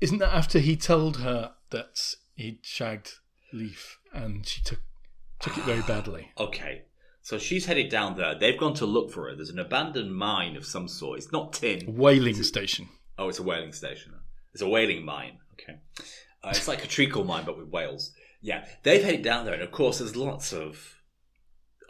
[0.00, 3.12] Isn't that after he told her that he'd shagged
[3.52, 4.80] Leaf and she took
[5.40, 6.32] took it very badly?
[6.38, 6.82] Okay.
[7.24, 8.34] So she's headed down there.
[8.36, 9.36] They've gone to look for her.
[9.36, 11.18] There's an abandoned mine of some sort.
[11.18, 11.84] It's not tin.
[11.86, 12.88] Whaling station.
[13.16, 14.12] Oh, it's a whaling station.
[14.52, 15.38] It's a whaling mine.
[15.54, 15.78] Okay.
[16.44, 18.12] Uh, it's like a treacle mine, but with whales.
[18.40, 18.64] Yeah.
[18.82, 20.96] They've headed down there, and of course, there's lots of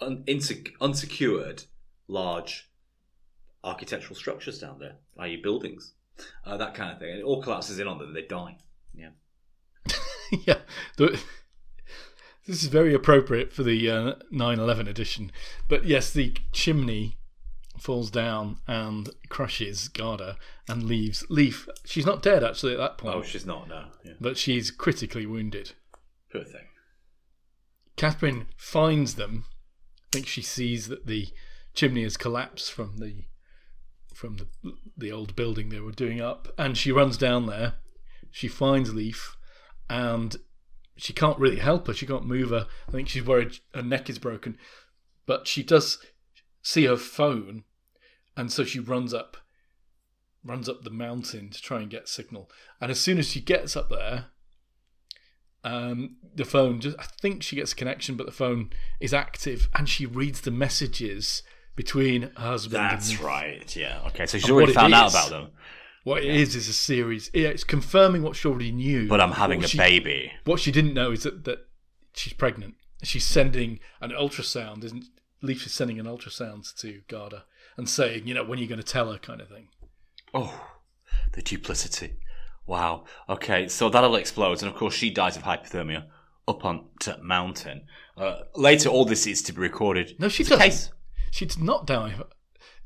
[0.00, 0.24] un-
[0.80, 1.64] unsecured,
[2.08, 2.70] large
[3.64, 5.94] architectural structures down there, i.e., buildings,
[6.44, 7.10] uh, that kind of thing.
[7.10, 8.58] And it all collapses in on them, they die.
[8.94, 9.10] Yeah.
[10.46, 10.58] yeah.
[10.96, 11.20] The-
[12.46, 15.30] this is very appropriate for the uh, 9/11 edition.
[15.68, 17.16] But yes, the chimney
[17.82, 20.36] falls down and crushes Garda
[20.68, 21.68] and leaves Leaf.
[21.84, 23.86] She's not dead actually at that point, Oh, she's not, no.
[24.04, 24.12] Yeah.
[24.20, 25.72] but she's critically wounded.
[26.32, 26.66] Poor thing.
[27.96, 29.44] Catherine finds them.
[30.06, 31.28] I think she sees that the
[31.74, 33.24] chimney has collapsed from the
[34.14, 34.46] from the
[34.96, 37.74] the old building they were doing up, and she runs down there.
[38.30, 39.36] She finds Leaf,
[39.88, 40.36] and
[40.96, 41.94] she can't really help her.
[41.94, 42.66] She can't move her.
[42.88, 44.56] I think she's worried her neck is broken,
[45.26, 45.98] but she does
[46.62, 47.64] see her phone,
[48.36, 49.36] and so she runs up,
[50.44, 52.50] runs up the mountain to try and get signal.
[52.80, 54.26] And as soon as she gets up there,
[55.64, 58.70] um, the phone just I think she gets a connection, but the phone
[59.00, 61.42] is active, and she reads the messages
[61.76, 62.82] between her husband.
[62.82, 63.74] That's right.
[63.76, 64.00] Yeah.
[64.08, 64.26] Okay.
[64.26, 65.48] So she's And already found out about them.
[66.04, 67.30] What it is is a series.
[67.32, 69.06] Yeah, it's confirming what she already knew.
[69.08, 70.32] But I'm having a she- baby.
[70.44, 71.58] What she didn't know is that, that
[72.14, 72.74] she's pregnant.
[73.04, 74.82] She's sending an ultrasound.
[74.84, 75.04] Isn't
[75.42, 77.44] Leaf is sending an ultrasound to Garda
[77.76, 79.68] and saying, you know, when are you going to tell her, kind of thing.
[80.34, 80.68] Oh,
[81.32, 82.14] the duplicity.
[82.66, 83.04] Wow.
[83.28, 86.04] Okay, so that all explodes, and of course she dies of hypothermia
[86.48, 87.82] up on the mountain.
[88.16, 90.14] Uh, later, all this is to be recorded.
[90.18, 90.62] No, she It's doesn't.
[90.64, 90.90] case.
[91.30, 92.14] She did not die.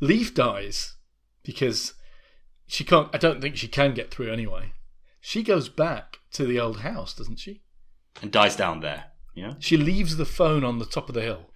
[0.00, 0.94] Leaf dies
[1.42, 1.94] because
[2.66, 3.08] she can't.
[3.14, 4.72] I don't think she can get through anyway.
[5.20, 7.62] She goes back to the old house, doesn't she?
[8.22, 9.04] and dies down there.
[9.34, 9.54] Yeah.
[9.58, 11.50] She leaves the phone on the top of the hill.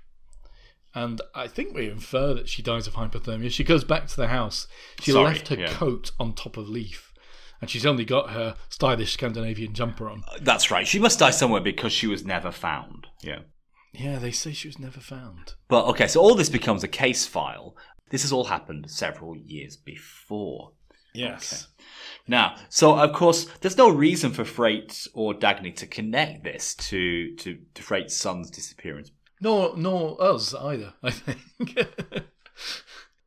[0.94, 3.50] And I think we infer that she dies of hypothermia.
[3.50, 4.66] She goes back to the house.
[5.00, 5.72] She Sorry, left her yeah.
[5.72, 7.12] coat on top of Leaf.
[7.60, 10.22] And she's only got her stylish Scandinavian jumper on.
[10.26, 10.88] Uh, that's right.
[10.88, 13.06] She must die somewhere because she was never found.
[13.22, 13.40] Yeah.
[13.92, 15.54] Yeah, they say she was never found.
[15.68, 17.76] But okay, so all this becomes a case file.
[18.10, 20.72] This has all happened several years before.
[21.12, 21.68] Yes.
[22.26, 27.34] Now, so of course, there's no reason for Freight or Dagny to connect this to
[27.36, 29.10] to, to Freight's son's disappearance.
[29.40, 31.78] Nor, nor us either, I think.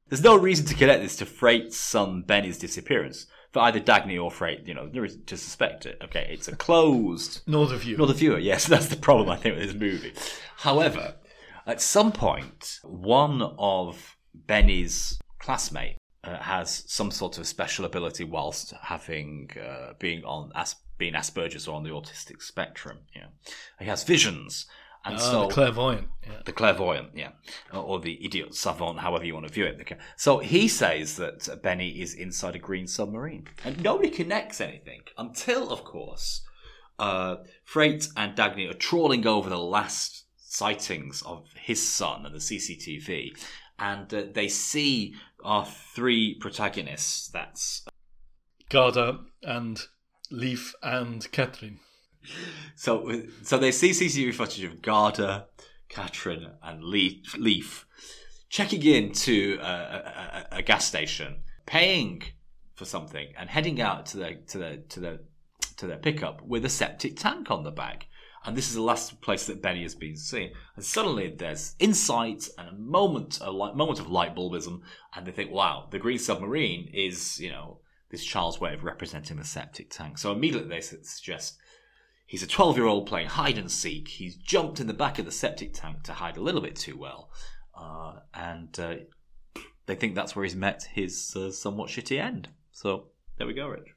[0.10, 4.30] There's no reason to connect this to Freight's son Benny's disappearance for either Dagny or
[4.30, 4.68] Freight.
[4.68, 5.98] You know, there is to suspect it.
[6.04, 7.98] Okay, it's a closed nor the view.
[7.98, 10.14] Nor the viewer, yes, that's the problem I think with this movie.
[10.58, 11.16] However,
[11.66, 18.74] at some point, one of Benny's classmates uh, has some sort of special ability whilst
[18.82, 23.00] having uh, being on as being Asperger's or on the autistic spectrum.
[23.16, 23.28] Yeah,
[23.80, 24.66] he has visions,
[25.06, 26.08] and Ah, so the clairvoyant.
[26.26, 26.42] Yeah.
[26.46, 27.32] the clairvoyant, yeah,
[27.74, 29.92] or, the idiot savant, however you want to view it.
[30.16, 35.70] So he says that Benny is inside a green submarine, and nobody connects anything until,
[35.70, 36.42] of course,
[36.98, 42.40] uh, Freight and Dagny are trawling over the last sightings of his son and the
[42.40, 43.32] CCTV,
[43.80, 47.28] and uh, they see our three protagonists.
[47.28, 47.84] That's
[48.70, 49.82] Garda and
[50.32, 51.80] Leaf and Catherine.
[52.76, 55.48] So, so they see CCTV footage of Garda,
[55.90, 57.86] Katrin, and Leaf, Leaf
[58.54, 62.22] checking into a, a, a, gas station, paying
[62.76, 65.20] for something, and heading out to their to their to their
[65.78, 68.08] to their pickup with a septic tank on the back.
[68.46, 70.52] And this is the last place that Benny has been seen.
[70.76, 74.82] And suddenly there's insight and a moment, a light, moment of light bulbism,
[75.16, 77.80] and they think, "Wow, the green submarine is, you know,
[78.12, 81.58] this child's way of representing the septic tank." So immediately they su- suggest
[82.26, 84.08] He's a 12 year old playing hide and seek.
[84.08, 86.98] He's jumped in the back of the septic tank to hide a little bit too
[86.98, 87.30] well.
[87.76, 88.96] Uh, and uh,
[89.86, 92.50] they think that's where he's met his uh, somewhat shitty end.
[92.72, 93.08] So
[93.38, 93.94] there we go, Rich.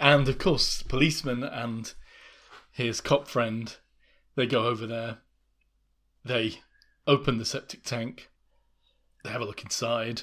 [0.00, 1.92] And of course, the policeman and
[2.72, 3.76] his cop friend,
[4.34, 5.18] they go over there.
[6.24, 6.60] They
[7.06, 8.30] open the septic tank.
[9.22, 10.22] They have a look inside.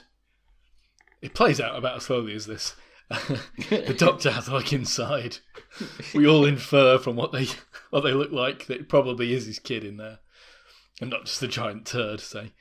[1.21, 2.75] It plays out about as slowly as this.
[3.69, 5.37] the doctor has a look inside.
[6.13, 7.47] We all infer from what they
[7.89, 10.19] what they look like that it probably is his kid in there,
[11.01, 12.51] and not just a giant turd, say.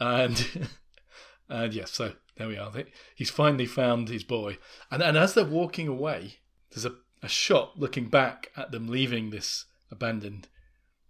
[0.00, 0.68] And
[1.48, 2.72] and yes, so there we are.
[3.14, 4.58] He's finally found his boy,
[4.90, 6.38] and and as they're walking away,
[6.70, 10.48] there's a, a shot looking back at them leaving this abandoned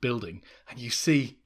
[0.02, 1.38] building, and you see,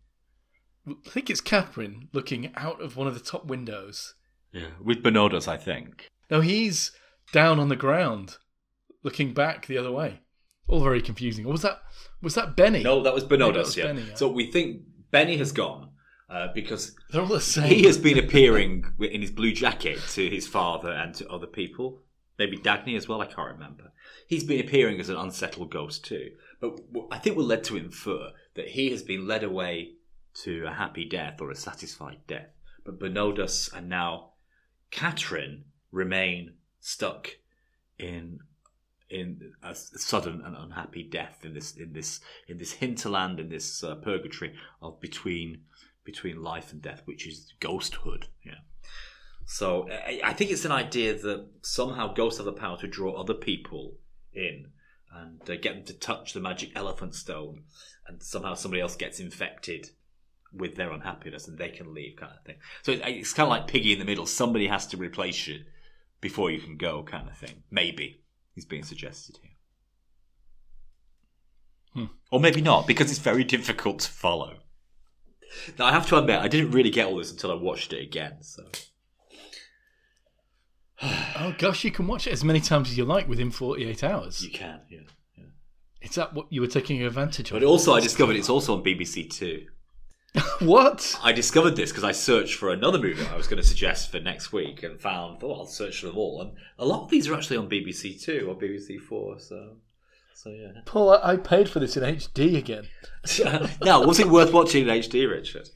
[0.89, 4.15] I think it's Catherine looking out of one of the top windows.
[4.53, 4.71] Yeah.
[4.83, 6.09] With Bernódus, I think.
[6.29, 6.91] No, he's
[7.33, 8.37] down on the ground,
[9.03, 10.21] looking back the other way.
[10.69, 11.47] All very confusing.
[11.47, 11.81] Or was that
[12.23, 12.83] was that Benny?
[12.83, 13.85] No, that was Maybe Bernódus, yeah.
[13.87, 14.15] Benny, yeah.
[14.15, 15.91] So we think Benny has gone
[16.29, 17.65] uh, because They're all the same.
[17.73, 22.03] he has been appearing in his blue jacket to his father and to other people.
[22.39, 23.93] Maybe Dagny as well, I can't remember.
[24.29, 26.33] He's been appearing as an unsettled ghost too.
[26.61, 26.79] But
[27.11, 29.93] I think we're led to infer that he has been led away
[30.43, 32.49] to a happy death or a satisfied death.
[32.85, 34.33] But Bernódus and now
[34.91, 36.55] Catherine remain
[36.87, 37.37] stuck
[37.99, 38.39] in
[39.09, 43.83] in a sudden and unhappy death in this in this in this hinterland in this
[43.83, 45.63] uh, purgatory of between
[46.05, 48.27] between life and death, which is ghosthood.
[48.45, 48.61] Yeah.
[49.45, 49.89] So
[50.25, 53.99] I, think it's an idea that somehow ghosts have the power to draw other people
[54.33, 54.67] in
[55.13, 57.63] and uh, get them to touch the magic elephant stone,
[58.09, 59.91] and somehow somebody else gets infected
[60.53, 62.57] with their unhappiness and they can leave, kind of thing.
[62.83, 64.27] So it, it's kind of like piggy in the middle.
[64.27, 65.61] Somebody has to replace you
[66.29, 67.63] before you can go, kind of thing.
[67.71, 68.21] Maybe
[68.57, 69.53] is being suggested here.
[71.95, 72.13] Hmm.
[72.33, 74.55] Or maybe not, because it's very difficult to follow.
[75.79, 78.03] Now, I have to admit, I didn't really get all this until I watched it
[78.03, 78.43] again.
[78.43, 78.65] So,
[81.03, 84.43] Oh gosh, you can watch it as many times as you like within 48 hours.
[84.45, 85.01] you can, yeah.
[86.03, 87.55] Is that what you were taking advantage of?
[87.61, 89.67] But also, I discovered it's also on BBC Two.
[90.61, 91.19] what?
[91.23, 94.21] I discovered this because I searched for another movie I was going to suggest for
[94.21, 96.41] next week and found, oh, I'll search for them all.
[96.43, 99.39] And a lot of these are actually on BBC Two or BBC Four.
[99.39, 99.77] So,
[100.35, 100.81] so yeah.
[100.85, 102.89] Paul, I I paid for this in HD again.
[103.83, 105.69] now, was it worth watching in HD, Richard?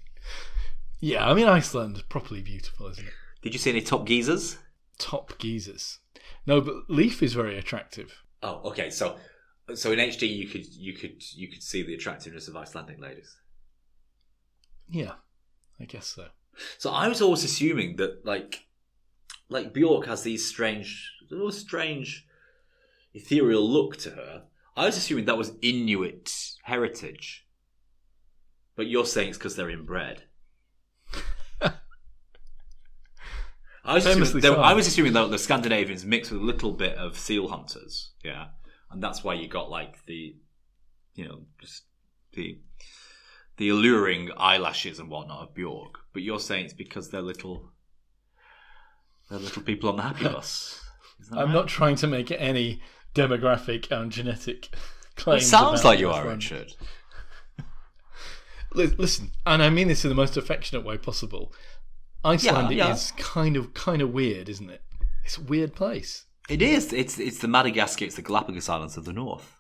[1.01, 3.13] Yeah, I mean Iceland, properly beautiful, isn't it?
[3.43, 4.59] Did you see any top geezers?
[4.99, 5.99] Top geezers.
[6.47, 8.23] No, but Leaf is very attractive.
[8.43, 8.91] Oh, okay.
[8.91, 9.17] So,
[9.75, 13.37] so in HD, you could you could you could see the attractiveness of Icelandic ladies.
[14.91, 15.13] Yeah,
[15.79, 16.27] I guess so.
[16.79, 18.67] So I was always assuming that like
[19.49, 22.27] like Bjork has these strange, little strange,
[23.15, 24.45] ethereal look to her.
[24.77, 26.33] I was assuming that was Inuit
[26.63, 27.47] heritage,
[28.77, 30.25] but you're saying it's because they're inbred.
[33.83, 34.49] I was, assuming, they-.
[34.49, 38.49] I was assuming that the Scandinavians mixed with a little bit of seal hunters, yeah,
[38.91, 40.37] and that's why you got like the,
[41.15, 41.85] you know, just
[42.35, 42.59] the
[43.61, 45.99] the alluring eyelashes and whatnot of Bjork.
[46.15, 47.71] But you're saying it's because they're little,
[49.29, 50.83] they're little people on the happy bus.
[51.31, 51.53] I'm right?
[51.53, 52.81] not trying to make any
[53.15, 54.71] demographic and genetic
[55.17, 55.43] claims.
[55.43, 56.43] It sounds like you are, Iceland.
[56.51, 56.73] Richard.
[58.73, 61.53] Li- Listen, and I mean this in the most affectionate way possible.
[62.25, 62.95] Iceland Yeah, yeah.
[62.95, 64.83] is kind of kind of weird, isn't it?
[65.27, 66.25] It's a weird place.
[66.49, 66.95] It is.
[66.95, 68.07] It's it's the Madagascar.
[68.07, 69.55] It's the Galapagos Islands of the north.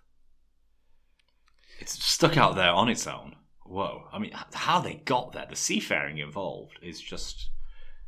[1.81, 3.37] It's stuck out there on its own.
[3.71, 4.09] Whoa!
[4.12, 7.51] I mean, how they got there, the seafaring involved is just,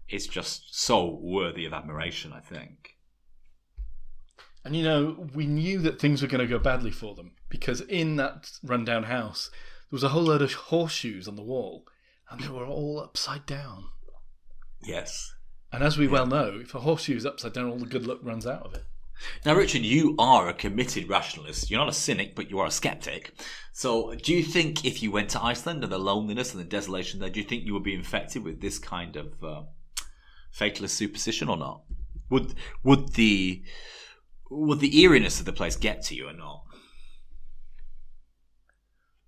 [0.09, 2.33] it's just so worthy of admiration.
[2.33, 2.97] I think.
[4.65, 7.81] And you know, we knew that things were going to go badly for them because
[7.81, 11.87] in that rundown house there was a whole load of horseshoes on the wall,
[12.29, 13.85] and they were all upside down.
[14.83, 15.33] Yes.
[15.73, 18.19] And as we well know, if a horseshoe is upside down, all the good luck
[18.21, 18.85] runs out of it.
[19.45, 21.71] Now, Richard, you are a committed rationalist.
[21.71, 23.33] You're not a cynic, but you are a skeptic.
[23.73, 27.21] So, do you think if you went to Iceland and the loneliness and the desolation
[27.21, 29.63] there, do you think you would be infected with this kind of uh,
[30.51, 31.83] fatalist superstition or not?
[32.31, 33.63] Would would the
[34.51, 36.65] would the eeriness of the place get to you or not?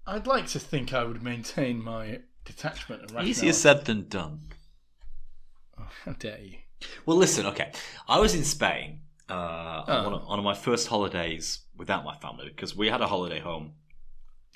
[0.06, 3.30] I'd like to think I would maintain my detachment and rationality.
[3.30, 4.40] Easier said than done.
[5.78, 6.58] Oh, how dare you?
[7.06, 7.72] Well, listen, okay.
[8.06, 9.00] I was in Spain
[9.30, 10.04] uh, on, Oh.
[10.04, 13.72] one of, on my first holidays without my family because we had a holiday home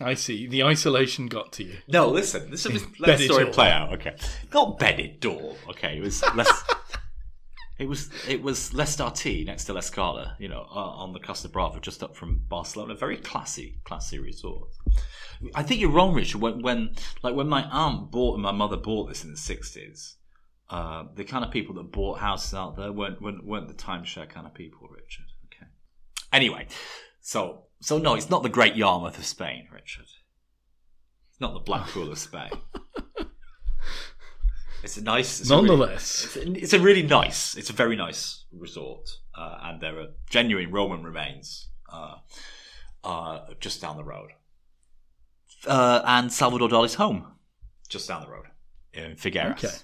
[0.00, 0.46] I see.
[0.46, 1.78] The isolation got to you.
[1.88, 2.50] No, listen.
[2.52, 3.52] This is let the story door.
[3.52, 3.92] play out.
[3.94, 4.14] Okay,
[4.54, 5.56] not bedded door.
[5.70, 6.64] Okay, it was less.
[7.80, 10.36] it was it was L'Estartit next to L'Escala.
[10.38, 12.94] You know, uh, on the Costa Brava, just up from Barcelona.
[12.94, 14.68] Very classy, classy resort.
[15.54, 16.40] I think you're wrong, Richard.
[16.40, 16.94] When, when
[17.24, 20.14] like when my aunt bought and my mother bought this in the sixties,
[20.70, 24.28] uh, the kind of people that bought houses out there weren't weren't, weren't the timeshare
[24.28, 25.26] kind of people, Richard.
[25.46, 25.66] Okay.
[26.32, 26.66] Anyway,
[27.20, 30.06] so so no, it's not the Great Yarmouth of Spain, Richard.
[31.30, 32.50] It's not the Blackpool of Spain.
[34.82, 35.40] It's a nice.
[35.40, 37.56] It's a really- Nonetheless, it's, a, it's a really nice.
[37.56, 42.14] It's a very nice resort, uh, and there are genuine Roman remains uh,
[43.02, 44.30] uh, just down the road.
[45.66, 47.26] Uh, and Salvador Dali's home,
[47.88, 48.46] just down the road
[48.92, 49.50] in Figueres.
[49.64, 49.74] Okay.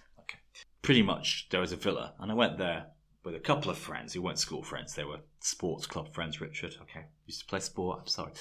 [0.84, 2.88] Pretty much, there was a villa, and I went there
[3.24, 4.94] with a couple of friends who weren't school friends.
[4.94, 6.42] They were sports club friends.
[6.42, 8.00] Richard, okay, used to play sport.
[8.02, 8.32] I'm sorry,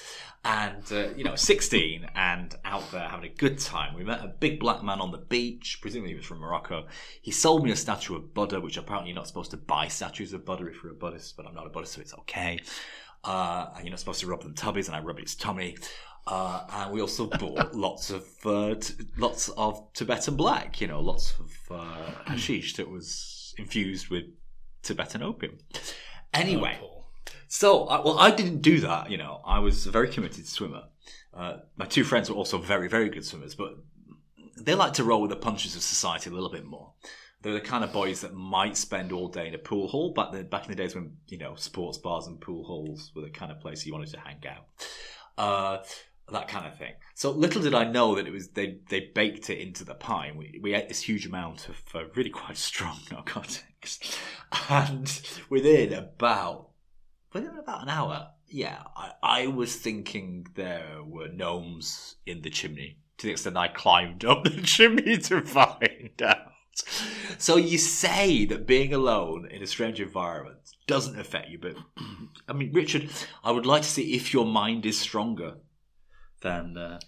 [0.44, 3.94] and uh, you know, 16 and out there having a good time.
[3.94, 5.78] We met a big black man on the beach.
[5.80, 6.86] Presumably, he was from Morocco.
[7.22, 10.34] He sold me a statue of Buddha, which apparently you're not supposed to buy statues
[10.34, 12.60] of Buddha if you're a Buddhist, but I'm not a Buddhist, so it's okay.
[13.24, 15.78] Uh, and you're not supposed to rub them tummies, and I rubbed his tummy.
[16.26, 21.00] Uh, and we also bought lots of uh, t- lots of Tibetan black, you know,
[21.00, 24.24] lots of uh, hashish that was infused with
[24.82, 25.58] Tibetan opium.
[26.32, 27.04] Anyway, Oh,
[27.48, 29.10] so, I well, I didn't do that.
[29.10, 30.84] You know, I was a very committed swimmer.
[31.32, 33.74] Uh, my two friends were also very, very good swimmers, but
[34.56, 36.92] they like to roll with the punches of society a little bit more.
[37.42, 40.12] They're the kind of boys that might spend all day in a pool hall.
[40.14, 43.22] Back then, back in the days when you know sports bars and pool halls were
[43.22, 45.84] the kind of place you wanted to hang out.
[46.32, 46.94] That kind of thing.
[47.14, 50.32] So little did I know that it was they they baked it into the pie.
[50.34, 54.18] We we ate this huge amount of uh, really quite strong narcotics,
[54.70, 55.20] and
[55.50, 56.70] within about
[57.32, 62.98] within about an hour, yeah, I, I was thinking there were gnomes in the chimney.
[63.18, 66.52] To the extent I climbed up the chimney to find out.
[67.38, 71.76] So you say that being alone in a strange environment doesn't affect you, but
[72.48, 73.10] I mean, Richard,
[73.44, 75.54] I would like to see if your mind is stronger
[76.44, 77.00] then uh,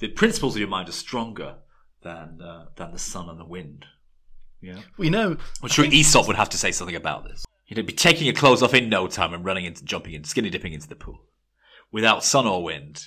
[0.00, 1.56] the principles of your mind are stronger
[2.02, 3.84] than uh, than the sun and the wind.
[4.62, 5.36] Yeah, We know.
[5.60, 7.44] I'm sure Aesop would have to say something about this.
[7.64, 10.50] He'd be taking your clothes off in no time and running into, jumping in, skinny
[10.50, 11.24] dipping into the pool,
[11.90, 13.02] without sun or wind.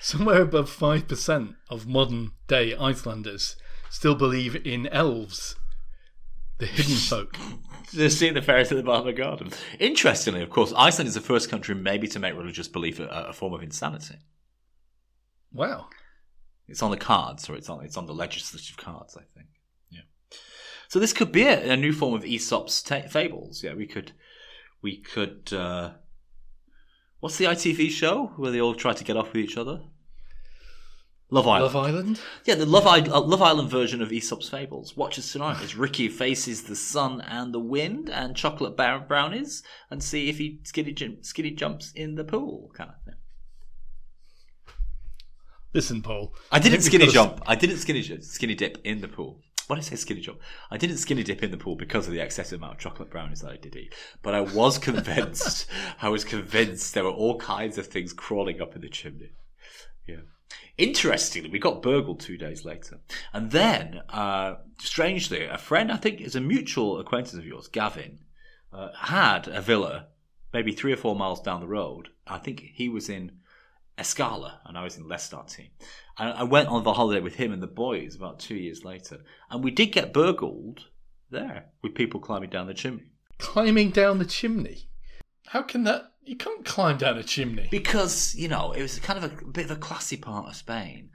[0.00, 3.56] Somewhere above 5% of modern day Icelanders
[3.90, 5.56] still believe in elves,
[6.58, 7.36] the hidden folk.
[7.92, 9.50] They're seeing the fairies at the bottom of the garden.
[9.78, 13.32] Interestingly, of course, Iceland is the first country maybe to make religious belief a, a
[13.32, 14.16] form of insanity.
[15.52, 15.88] Wow.
[16.68, 19.48] It's on the cards, or it's on it's on the legislative cards, I think.
[19.90, 20.00] Yeah.
[20.88, 23.62] So this could be a, a new form of Aesop's ta- fables.
[23.62, 24.12] Yeah, we could,
[24.82, 25.52] we could.
[25.52, 25.92] Uh,
[27.20, 29.80] what's the ITV show where they all try to get off with each other?
[31.28, 31.74] Love Island.
[31.74, 32.20] Love Island?
[32.44, 34.96] Yeah, the Love, I- uh, Love Island version of Aesop's fables.
[34.96, 39.64] Watch us tonight as Ricky faces the sun and the wind and chocolate bar- brownies,
[39.90, 43.14] and see if he skinny jump, skinny jumps in the pool, kind of thing.
[45.72, 46.32] Listen, Paul.
[46.52, 47.42] I didn't think skinny we've jump.
[47.46, 49.40] I didn't skinny skinny dip in the pool.
[49.66, 50.38] What did I say skinny jump?
[50.70, 53.40] I didn't skinny dip in the pool because of the excessive amount of chocolate brownies
[53.40, 53.92] that I did eat.
[54.22, 55.66] But I was convinced.
[56.00, 59.32] I was convinced there were all kinds of things crawling up in the chimney.
[60.06, 60.20] Yeah.
[60.78, 63.00] Interestingly, we got burgled two days later,
[63.32, 68.18] and then, uh, strangely, a friend, I think, is a mutual acquaintance of yours, Gavin,
[68.72, 70.08] uh, had a villa,
[70.52, 72.10] maybe three or four miles down the road.
[72.26, 73.38] I think he was in
[73.96, 75.70] Escala, and I was in Lestartine.
[76.18, 79.20] And I went on the holiday with him and the boys about two years later,
[79.50, 80.84] and we did get burgled
[81.30, 83.04] there with people climbing down the chimney.
[83.38, 84.90] Climbing down the chimney.
[85.46, 86.12] How can that?
[86.26, 87.68] You can't climb down a chimney.
[87.70, 91.10] Because, you know, it was kind of a, bit of a classy part of Spain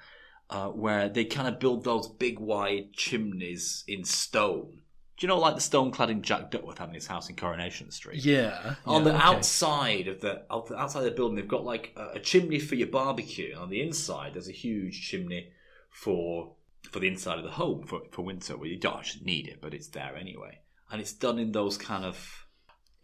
[0.50, 4.82] uh, where they kind of build those big wide chimneys in stone.
[5.18, 8.24] Do you know, like the stone cladding Jack Duckworth having his house in Coronation Street?
[8.24, 8.76] Yeah.
[8.86, 9.24] On yeah, the okay.
[9.24, 12.88] outside of the outside of the building, they've got like a, a chimney for your
[12.88, 15.52] barbecue, and on the inside, there's a huge chimney
[15.92, 16.56] for
[16.90, 19.60] for the inside of the home for for winter, where you don't actually need it,
[19.62, 20.62] but it's there anyway.
[20.90, 22.48] And it's done in those kind of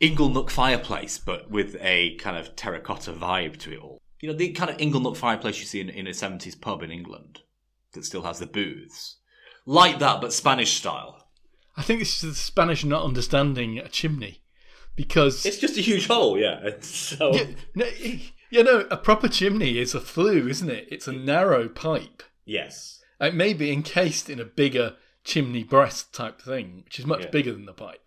[0.01, 4.01] Inglenook fireplace, but with a kind of terracotta vibe to it all.
[4.21, 6.91] You know, the kind of Inglenook fireplace you see in, in a seventies pub in
[6.91, 7.41] England
[7.93, 9.17] that still has the booths,
[9.65, 11.27] like that, but Spanish style.
[11.75, 14.41] I think this is the Spanish not understanding a chimney.
[14.95, 15.45] Because.
[15.45, 16.69] It's just a huge hole, yeah.
[16.81, 17.45] So Yeah,
[17.75, 20.87] no, know, a proper chimney is a flue, isn't it?
[20.89, 22.23] It's a narrow pipe.
[22.45, 22.95] yes.
[23.19, 27.29] It may be encased in a bigger chimney breast type thing, which is much Yeah.
[27.31, 28.06] bigger than the pipe.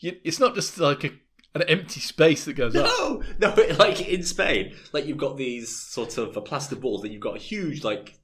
[0.00, 1.10] You, it's not just like a,
[1.54, 2.86] an empty space that goes up.
[2.98, 7.10] No, no, like in Spain, like you've got these sort of uh, plaster balls that
[7.10, 8.18] you've got huge, like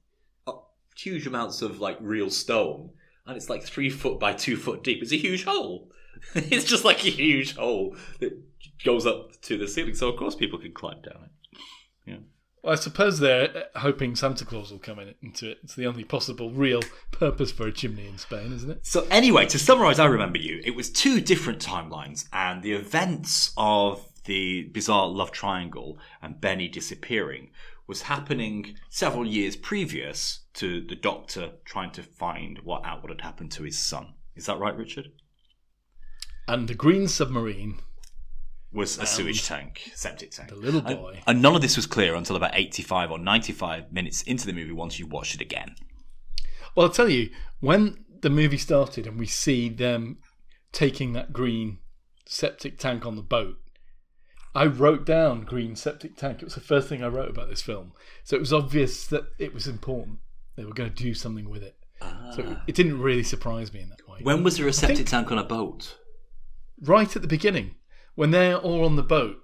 [0.47, 0.53] uh,
[0.95, 2.91] huge amounts of like real stone,
[3.25, 5.01] and it's like three foot by two foot deep.
[5.01, 5.89] It's a huge hole.
[6.35, 8.37] it's just like a huge hole that
[8.83, 9.95] goes up to the ceiling.
[9.95, 11.31] So of course people can climb down it.
[12.65, 15.59] Well, I suppose they're uh, hoping Santa Claus will come in into it.
[15.63, 18.79] It's the only possible real purpose for a chimney in Spain, isn't it?
[18.83, 20.61] So anyway, to summarise, I remember you.
[20.65, 26.67] It was two different timelines, and the events of the bizarre love triangle and Benny
[26.67, 27.51] disappearing
[27.85, 33.21] was happening several years previous to the Doctor trying to find what out what had
[33.21, 34.15] happened to his son.
[34.35, 35.11] Is that right, Richard?
[36.47, 37.77] And the green submarine,
[38.75, 40.49] Was a sewage tank, septic tank.
[40.49, 41.21] the little boy.
[41.25, 44.73] and none of this was clear until about eighty-five or ninety-five minutes into the movie.
[44.73, 45.75] Once you watched it again,
[46.75, 47.29] Well, I'll tell you,
[47.61, 50.17] when the movie started and we see them
[50.73, 51.79] taking that green
[52.25, 53.55] septic tank on the boat,
[54.53, 56.41] I wrote down green septic tank.
[56.41, 57.93] It was the first thing I wrote about this film.
[58.23, 60.19] So it was obvious that it was important.
[60.57, 61.75] They were going to do something with it.
[62.35, 62.61] So ah.
[62.67, 64.19] it didn't really surprise me in that way.
[64.21, 65.95] when was there a septic tank on a boat?
[66.81, 67.75] right at the beginning,
[68.15, 69.37] when they're all on the boat,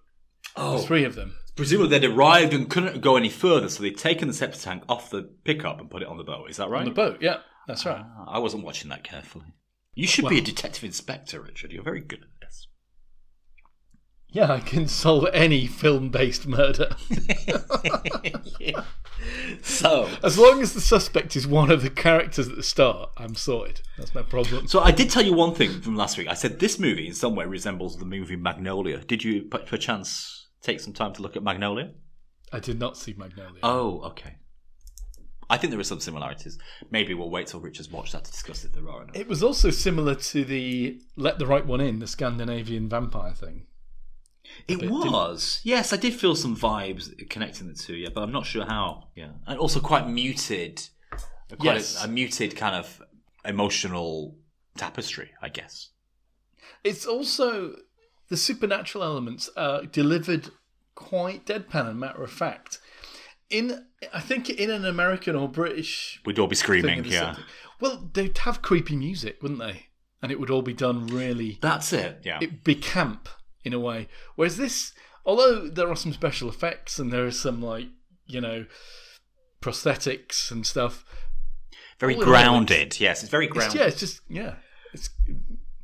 [0.56, 1.36] Oh, the three of them.
[1.56, 5.10] Presumably they'd arrived and couldn't go any further, so they'd taken the septic tank off
[5.10, 6.50] the pickup and put it on the boat.
[6.50, 6.80] Is that right?
[6.80, 8.04] On the boat, yeah, that's right.
[8.04, 9.46] Ah, I wasn't watching that carefully.
[9.94, 11.72] You should be a detective inspector, Richard.
[11.72, 12.26] You're very good.
[14.32, 16.90] Yeah, I can solve any film based murder.
[19.62, 23.36] So, As long as the suspect is one of the characters at the start, I'm
[23.36, 23.82] sorted.
[23.98, 24.68] That's no problem.
[24.68, 26.28] so I did tell you one thing from last week.
[26.28, 28.98] I said this movie in some way resembles the movie Magnolia.
[29.00, 31.92] Did you, per- perchance, take some time to look at Magnolia?
[32.52, 33.60] I did not see Magnolia.
[33.62, 34.38] Oh, okay.
[35.50, 36.58] I think there are some similarities.
[36.90, 39.02] Maybe we'll wait till Richard's watched that to discuss if there are.
[39.04, 39.16] Or not.
[39.16, 43.68] It was also similar to the Let the Right One In, the Scandinavian vampire thing.
[44.68, 45.60] It bit, didn't was.
[45.64, 49.10] Yes, I did feel some vibes connecting the two, yeah, but I'm not sure how.
[49.16, 49.32] Yeah.
[49.48, 50.82] And also quite muted.
[51.60, 52.02] Quite Yes.
[52.04, 53.02] a, a muted kind of
[53.44, 54.38] emotional
[54.78, 55.90] tapestry, I guess.
[56.84, 57.76] It's also
[58.30, 60.50] the supernatural elements are delivered
[60.96, 62.80] quite deadpan and matter of fact.
[63.50, 67.00] in I think in an American or British We'd all be screaming.
[67.00, 67.44] of Yeah, same-
[67.82, 69.88] Well, they'd have creepy music, wouldn't they?
[70.22, 71.58] And it would all be done really.
[71.62, 72.22] that's it.
[72.24, 73.28] Yeah, It'd be camp
[73.64, 74.08] in a way.
[74.36, 74.94] Whereas this,
[75.26, 77.88] although there are some special effects and there is some like
[78.28, 78.66] you know
[79.62, 81.06] prosthetics and stuff.
[82.00, 83.00] very grounded.
[83.00, 83.80] Yes, it's very It's, grounded.
[83.80, 84.56] yeah, it's just yeah,
[84.94, 85.10] it's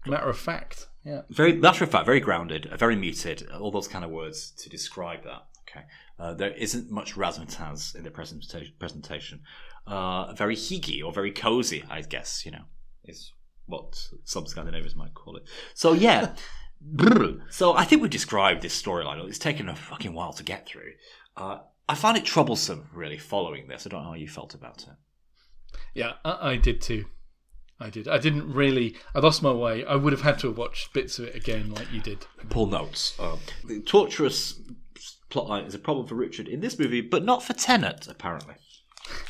[0.06, 0.88] matter of fact.
[1.04, 1.22] Yeah.
[1.30, 3.48] Very matter of fact, very grounded, very muted.
[3.52, 5.44] All those kind of words to describe that.
[5.70, 5.86] Okay,
[6.20, 8.74] uh, there isn't much razzmatazz in the presentation.
[8.80, 9.42] Presentation,
[9.86, 12.46] uh, very hygge or very cozy, I guess.
[12.46, 12.66] You know,
[13.06, 13.32] is
[13.68, 15.44] what some Scandinavians might call it.
[15.74, 16.36] So yeah.
[16.82, 17.42] brr.
[17.50, 19.26] so I think we've described this storyline.
[19.28, 20.94] It's taken a fucking while to get through.
[21.36, 21.60] Uh,
[21.90, 23.86] I found it troublesome, really, following this.
[23.86, 25.78] I don't know how you felt about it.
[25.94, 27.06] Yeah, I, I did too.
[27.80, 28.08] I did.
[28.08, 28.96] I didn't really.
[29.14, 29.86] I lost my way.
[29.86, 32.26] I would have had to have watched bits of it again, like you did.
[32.50, 33.16] Paul notes.
[33.20, 34.60] Uh, the torturous
[35.30, 38.56] plotline is a problem for Richard in this movie, but not for Tenet, apparently.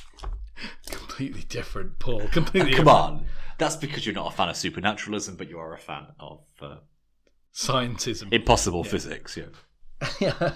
[0.90, 2.28] Completely different, Paul.
[2.30, 2.72] Completely.
[2.76, 2.88] Come different.
[2.90, 3.26] on.
[3.58, 6.76] That's because you're not a fan of supernaturalism, but you are a fan of uh,
[7.58, 8.32] Scientism.
[8.32, 9.36] impossible physics.
[9.36, 9.46] Yeah.
[10.20, 10.52] yeah.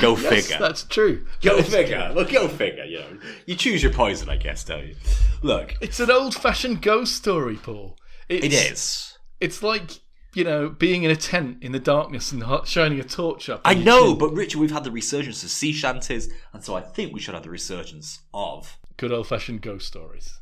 [0.00, 0.58] Go Yes, figure.
[0.58, 1.26] that's true.
[1.42, 2.12] Go figure.
[2.14, 2.84] Look, go figure.
[2.84, 4.96] You know, you choose your poison, I guess, don't you?
[5.42, 7.98] Look, It's an old-fashioned ghost story, Paul.
[8.28, 9.18] It's, it is.
[9.40, 9.90] It's like
[10.34, 13.60] you know being in a tent in the darkness and shining a torch up.
[13.64, 14.18] I know, chin.
[14.18, 17.34] but Richard, we've had the resurgence of sea shanties, and so I think we should
[17.34, 18.78] have the resurgence of.
[18.96, 20.40] good old-fashioned ghost stories.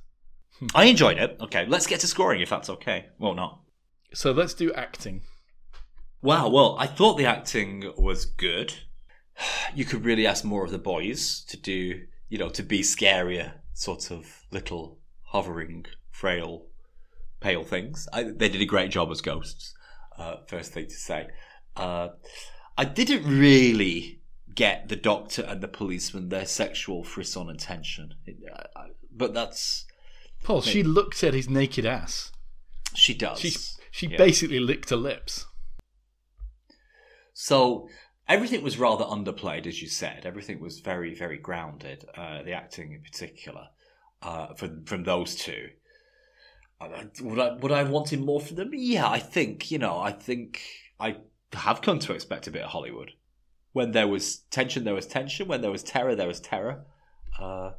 [0.75, 1.37] I enjoyed it.
[1.41, 3.07] Okay, let's get to scoring if that's okay.
[3.19, 3.61] Well, not.
[4.15, 5.23] So let's do acting.
[6.23, 8.75] Wow, well, I thought the acting was good.
[9.75, 13.55] You could really ask more of the boys to do, you know, to be scarier,
[13.73, 16.67] sort of little hovering, frail,
[17.41, 18.07] pale things.
[18.13, 19.75] I, they did a great job as ghosts,
[20.17, 21.27] uh, first thing to say.
[21.77, 22.11] Uh,
[22.79, 24.21] I didn't really
[24.55, 28.15] get the doctor and the policeman, their sexual frisson and tension.
[28.25, 29.87] It, I, I, but that's.
[30.45, 32.31] Paul, she looked at his naked ass.
[32.95, 33.41] She does.
[33.41, 33.57] She
[33.95, 34.17] she Yeah.
[34.17, 35.47] basically licked her lips.
[37.33, 37.89] So
[38.27, 40.27] everything was rather underplayed, as you said.
[40.27, 42.05] Everything was very, very grounded.
[42.17, 43.69] Uh, the acting, in particular,
[44.21, 45.71] uh, from from those two.
[46.81, 48.71] Uh, Would I would I have wanted more from them?
[48.75, 50.01] Yeah, I think you know.
[50.01, 50.61] I think
[50.99, 51.19] I
[51.53, 53.13] have come to expect a bit of Hollywood.
[53.73, 55.47] When there was tension, there was tension.
[55.47, 56.85] When there was terror, there was terror.
[57.39, 57.73] Uh,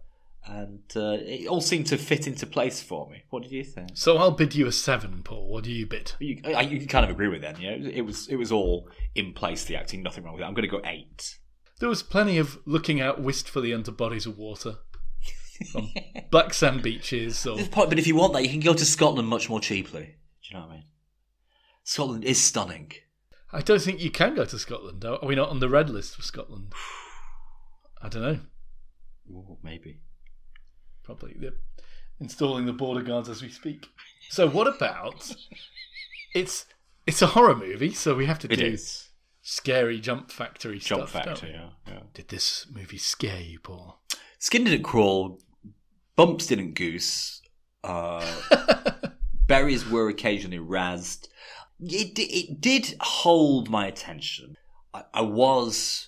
[0.47, 3.23] and uh, it all seemed to fit into place for me.
[3.29, 3.91] What did you think?
[3.95, 5.47] So I'll bid you a seven, Paul.
[5.47, 6.13] What do you bid?
[6.19, 7.43] You, I, you kind of agree with.
[7.59, 9.63] You know, it was it was all in place.
[9.65, 10.45] The acting, nothing wrong with it.
[10.45, 11.37] I'm going to go eight.
[11.79, 14.77] There was plenty of looking out wistfully under bodies of water.
[15.71, 15.89] From
[16.31, 19.49] black sand beaches or but if you want that, you can go to Scotland much
[19.49, 20.01] more cheaply.
[20.01, 20.83] Do you know what I mean?
[21.83, 22.91] Scotland is stunning.
[23.53, 25.05] I don't think you can go to Scotland.
[25.05, 26.73] Are are we not on the red list for Scotland?
[28.01, 28.39] I don't know.
[29.63, 30.01] Maybe.
[31.05, 31.51] Probably they're
[32.19, 33.87] installing the border guards as we speak.
[34.29, 35.35] So what about
[36.33, 36.65] it's
[37.05, 39.09] it's a horror movie, so we have to It do is.
[39.41, 41.23] scary jump factory Jump stuff.
[41.23, 41.53] don't factor, we?
[41.53, 41.99] yeah, yeah.
[42.13, 44.01] Did this movie scare you, Paul?
[44.39, 45.39] Skin didn't crawl.
[46.15, 47.41] Bumps didn't goose.
[47.83, 48.25] Uh,
[49.47, 51.27] berries were occasionally razzed.
[51.79, 54.55] It, it did hold my attention.
[54.93, 56.07] I, I was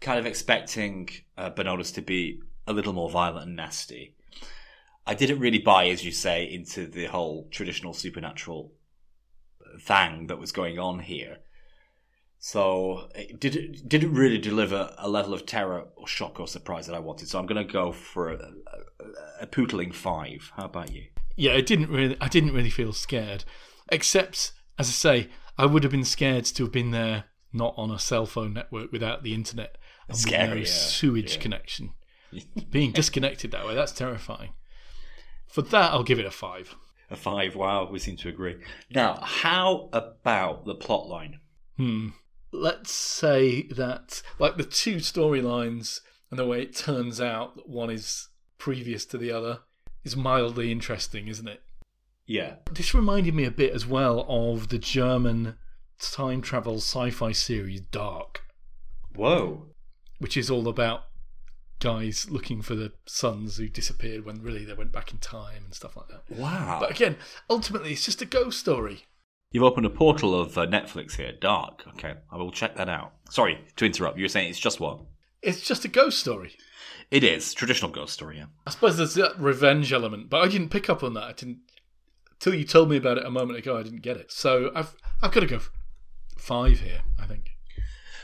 [0.00, 1.08] kind of expecting
[1.38, 4.14] uh, Bernódus to be a little more violent and nasty.
[5.06, 8.72] I didn't really buy, as you say, into the whole traditional supernatural
[9.80, 11.38] thing that was going on here.
[12.38, 16.86] So it did it didn't really deliver a level of terror or shock or surprise
[16.86, 17.28] that I wanted.
[17.28, 20.52] So I'm going to go for a, a, a pootling five.
[20.56, 21.04] How about you?
[21.36, 23.44] Yeah, I didn't really I didn't really feel scared.
[23.90, 27.90] Except, as I say, I would have been scared to have been there not on
[27.90, 31.42] a cell phone network without the internet and with Scary, no yeah, sewage yeah.
[31.42, 31.90] connection.
[32.70, 34.50] Being disconnected that way, that's terrifying.
[35.46, 36.74] For that I'll give it a five.
[37.10, 37.54] A five.
[37.54, 38.56] Wow, we seem to agree.
[38.90, 41.40] Now, how about the plot line?
[41.76, 42.08] Hmm.
[42.52, 47.90] Let's say that, like the two storylines and the way it turns out that one
[47.90, 48.28] is
[48.58, 49.60] previous to the other
[50.04, 51.62] is mildly interesting, isn't it?
[52.26, 52.56] Yeah.
[52.70, 55.56] This reminded me a bit as well of the German
[56.00, 58.42] time travel sci fi series Dark,
[59.14, 59.68] Whoa.
[60.18, 61.04] which is all about
[61.80, 65.74] guys looking for the sons who disappeared when really they went back in time and
[65.74, 66.36] stuff like that.
[66.36, 66.78] Wow.
[66.80, 67.16] But again,
[67.50, 69.04] ultimately, it's just a ghost story.
[69.52, 71.32] You've opened a portal of uh, Netflix here.
[71.32, 71.84] Dark.
[71.88, 73.12] Okay, I will check that out.
[73.30, 74.18] Sorry to interrupt.
[74.18, 75.00] You were saying it's just what?
[75.42, 76.56] It's just a ghost story.
[77.10, 78.38] It is traditional ghost story.
[78.38, 78.46] Yeah.
[78.66, 81.24] I suppose there's that revenge element, but I didn't pick up on that.
[81.24, 81.60] I didn't
[82.38, 83.78] till you told me about it a moment ago.
[83.78, 85.60] I didn't get it, so I've I've got to go
[86.36, 87.02] five here.
[87.18, 87.55] I think.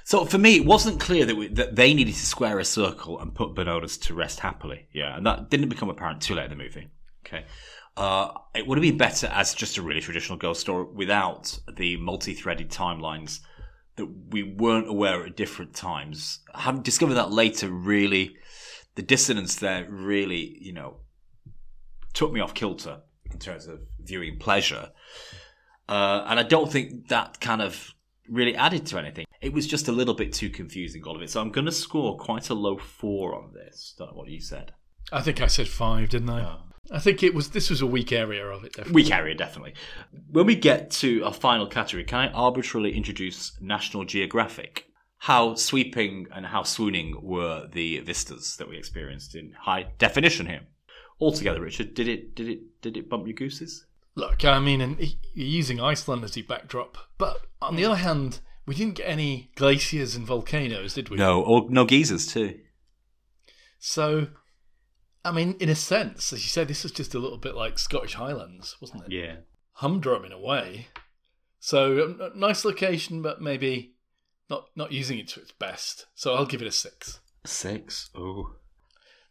[0.04, 3.20] So for me, it wasn't clear that, we, that they needed to square a circle
[3.20, 4.88] and put Bernódus to rest happily.
[4.92, 6.88] Yeah, and that didn't become apparent too late in the movie.
[7.26, 7.44] Okay.
[7.96, 11.96] Uh, it would have been better as just a really traditional ghost story without the
[11.98, 13.40] multi-threaded timelines
[13.96, 16.40] that we weren't aware at different times.
[16.54, 18.36] Having discovered that later, really,
[18.94, 20.96] the dissonance there really, you know,
[22.14, 23.00] took me off kilter
[23.30, 24.90] in terms of viewing pleasure.
[25.88, 27.94] Uh, and I don't think that kind of
[28.28, 29.26] really added to anything.
[29.42, 31.28] It was just a little bit too confusing, all of it.
[31.28, 33.94] So I'm going to score quite a low four on this.
[33.98, 34.72] Don't know what you said.
[35.10, 36.44] I think I said five, didn't I?
[36.44, 36.60] Oh.
[36.90, 37.50] I think it was.
[37.50, 38.72] This was a weak area of it.
[38.74, 39.02] Definitely.
[39.02, 39.74] Weak area, definitely.
[40.30, 44.86] When we get to our final category, can I arbitrarily introduce National Geographic?
[45.18, 50.62] How sweeping and how swooning were the vistas that we experienced in high definition here?
[51.20, 53.86] Altogether, Richard, did it did it did it bump your gooses?
[54.14, 58.40] Look, I mean, and you're using Iceland as your backdrop, but on the other hand,
[58.66, 61.16] we didn't get any glaciers and volcanoes, did we?
[61.16, 62.60] No, or no geysers too.
[63.78, 64.28] So,
[65.24, 67.78] I mean, in a sense, as you said, this was just a little bit like
[67.78, 69.12] Scottish Highlands, wasn't it?
[69.12, 69.36] Yeah.
[69.74, 70.88] Humdrum in a way.
[71.58, 73.94] So, um, nice location, but maybe
[74.48, 76.06] not not using it to its best.
[76.14, 77.20] So, I'll give it a six.
[77.44, 78.10] Six.
[78.14, 78.56] Oh.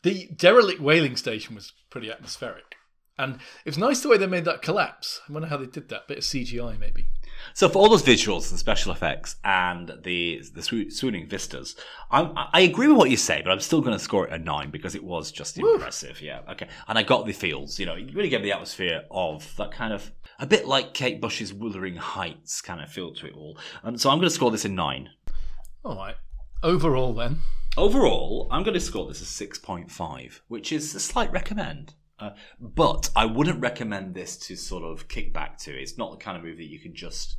[0.04, 2.76] The derelict whaling station was pretty atmospheric.
[3.18, 5.22] And it was nice the way they made that collapse.
[5.30, 6.08] I wonder how they did that.
[6.08, 7.08] Bit of CGI, maybe.
[7.54, 11.76] So for all those visuals and special effects and the the swo- swooning vistas,
[12.10, 14.38] I'm, I agree with what you say, but I'm still going to score it a
[14.38, 16.22] nine because it was just impressive.
[16.22, 16.68] Yeah, okay.
[16.88, 17.80] And I got the feels.
[17.80, 21.22] You know, you really get the atmosphere of that kind of a bit like Kate
[21.22, 23.58] Bush's Wuthering Heights kind of feel to it all.
[23.84, 25.10] And so I'm going to score this a nine.
[25.84, 26.16] All right.
[26.64, 27.40] Overall, then.
[27.78, 31.94] Overall, I'm going to score this a six point five, which is a slight recommend.
[32.22, 35.72] Uh, but I wouldn't recommend this to sort of kick back to.
[35.72, 37.38] It's not the kind of movie that you can just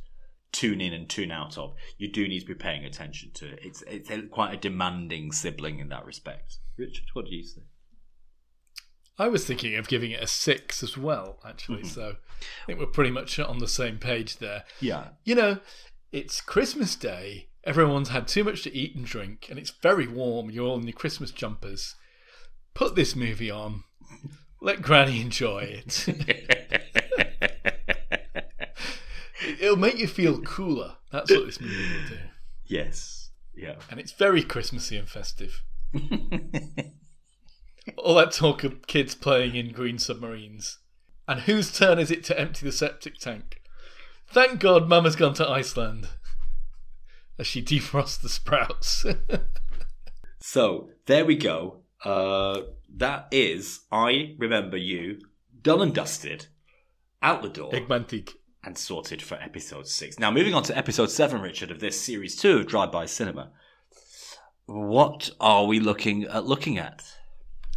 [0.51, 1.73] tune in and tune out of.
[1.97, 3.59] You do need to be paying attention to it.
[3.63, 6.57] It's it's a, quite a demanding sibling in that respect.
[6.77, 7.67] Richard, what do you think?
[9.17, 11.83] I was thinking of giving it a six as well, actually.
[11.83, 14.63] So I think we're pretty much on the same page there.
[14.79, 15.09] Yeah.
[15.23, 15.59] You know,
[16.11, 17.49] it's Christmas Day.
[17.63, 20.49] Everyone's had too much to eat and drink, and it's very warm.
[20.49, 21.95] You're all in your Christmas jumpers.
[22.73, 23.83] Put this movie on.
[24.63, 26.07] Let Granny enjoy it.
[29.59, 30.95] It'll make you feel cooler.
[31.11, 32.17] That's what this movie will do.
[32.63, 33.31] yes.
[33.53, 33.75] Yeah.
[33.91, 35.61] And it's very Christmassy and festive.
[37.97, 40.79] All that talk of kids playing in green submarines.
[41.27, 43.61] And whose turn is it to empty the septic tank?
[44.29, 46.07] Thank God Mama's gone to Iceland.
[47.37, 49.05] As she defrosts the sprouts.
[50.45, 51.82] So there we go.
[52.03, 52.61] Uh,
[52.97, 55.19] that is I remember you
[55.61, 56.47] done and dusted,
[57.21, 57.71] out the door.
[57.71, 58.31] Ég man þig.
[58.63, 60.19] and sorted for episode six.
[60.19, 63.51] Now, moving on to episode seven, Richard, of this series two of Drive By Cinema.
[64.65, 66.45] What are we looking at?
[66.45, 67.03] Looking at?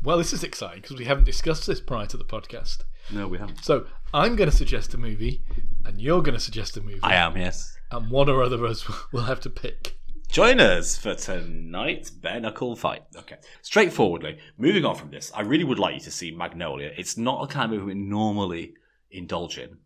[0.03, 2.83] Well, this is exciting because we haven't discussed this prior to the podcast.
[3.13, 3.65] No, we haven't.
[3.65, 5.43] So I'm going to suggest a movie,
[5.85, 7.01] and you're going to suggest a movie.
[7.03, 7.77] I am, yes.
[7.91, 9.99] And one or other of us will have to pick.
[10.29, 13.03] Join us for tonight's bare knuckle fight.
[13.17, 16.93] Okay, straightforwardly, moving on from this, I really would like you to see Magnolia.
[16.97, 18.75] It's not a kind of movie we normally
[19.11, 19.79] indulge in,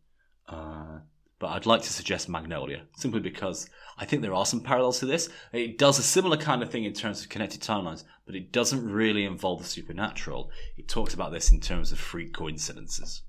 [0.48, 1.00] uh,
[1.38, 5.06] but I'd like to suggest Magnolia simply because I think there are some parallels to
[5.06, 5.28] this.
[5.52, 8.90] It does a similar kind of thing in terms of connected timelines, but it doesn't
[8.90, 10.50] really involve the supernatural.
[10.76, 13.22] It talks about this in terms of freak coincidences.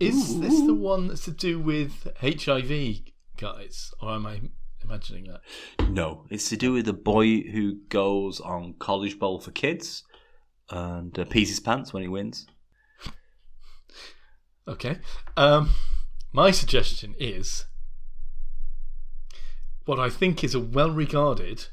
[0.00, 3.00] Is this the one that's to do with HIV,
[3.36, 3.92] guys?
[4.00, 4.40] Or am I
[4.88, 5.88] imagining that?
[5.88, 10.04] No, it's to do with a boy who goes on college bowl for kids
[10.70, 12.46] and uh, pees his pants when he wins.
[14.66, 14.98] Okay.
[15.36, 15.70] Um,
[16.32, 17.66] my suggestion is
[19.84, 21.68] what I think is a well regarded,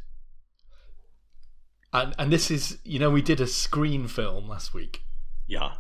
[1.92, 5.02] and, and this is, you know, we did a screen film last week.
[5.48, 5.76] Yeah.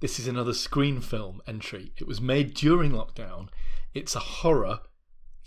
[0.00, 1.92] This is another screen film entry.
[1.98, 3.48] It was made during lockdown.
[3.92, 4.80] It's a horror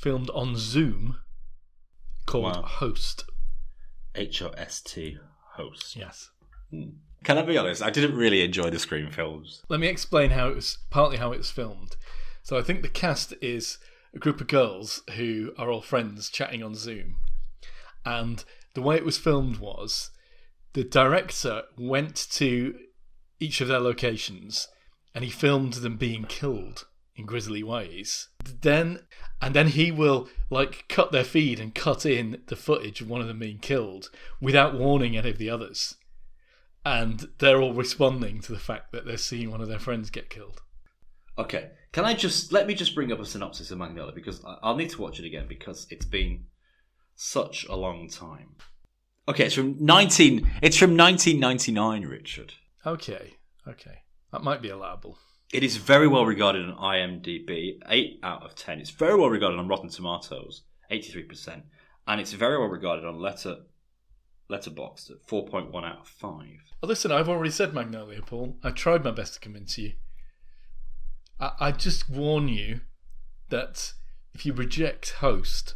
[0.04, 1.16] filmed on Zoom
[2.26, 2.62] called Wow.
[2.64, 3.24] Host.
[4.14, 5.18] H O S T
[5.54, 5.96] host.
[5.96, 6.30] Yes.
[6.70, 6.98] Hmm.
[7.24, 7.82] Can I be honest?
[7.82, 9.64] I didn't really enjoy the screen films.
[9.70, 11.96] Let me explain how it was partly how it was filmed.
[12.42, 13.78] So I think the cast is
[14.14, 17.16] a group of girls who are all friends chatting on Zoom.
[18.06, 18.44] And
[18.74, 20.12] the way it was filmed was
[20.74, 22.78] the director went to
[23.40, 24.68] each of their locations
[25.16, 28.28] and he filmed them being killed in grisly ways.
[28.62, 29.00] Then
[29.42, 33.22] and then he will like cut their feed and cut in the footage of one
[33.22, 35.96] of them being killed without warning any of the others.
[36.86, 40.30] And they're all responding to the fact that they're seeing one of their friends get
[40.30, 40.62] killed.
[41.38, 41.72] Okay.
[41.92, 44.90] Can I just let me just bring up a synopsis of Magnolia because I'll need
[44.92, 46.46] to watch it again because it's been
[47.16, 48.56] Such a long time.
[49.28, 50.50] Okay, it's from nineteen.
[50.62, 52.54] It's from nineteen ninety nine, Richard.
[52.86, 53.36] Okay,
[53.68, 54.00] okay,
[54.32, 55.20] that might be allowable.
[55.54, 58.80] It is very well regarded on IMDb, eight out of ten.
[58.80, 61.64] It's very well regarded on Rotten Tomatoes, eighty three percent,
[62.08, 63.58] and it's very well regarded on Letter
[64.52, 66.58] Letterboxd at four point one out of five.
[66.82, 68.58] Well, listen, I've already said Magnolia, Paul.
[68.64, 69.94] I tried my best to convince you.
[71.40, 72.82] I, I just warn you
[73.50, 73.94] that
[74.34, 75.76] if you reject Host,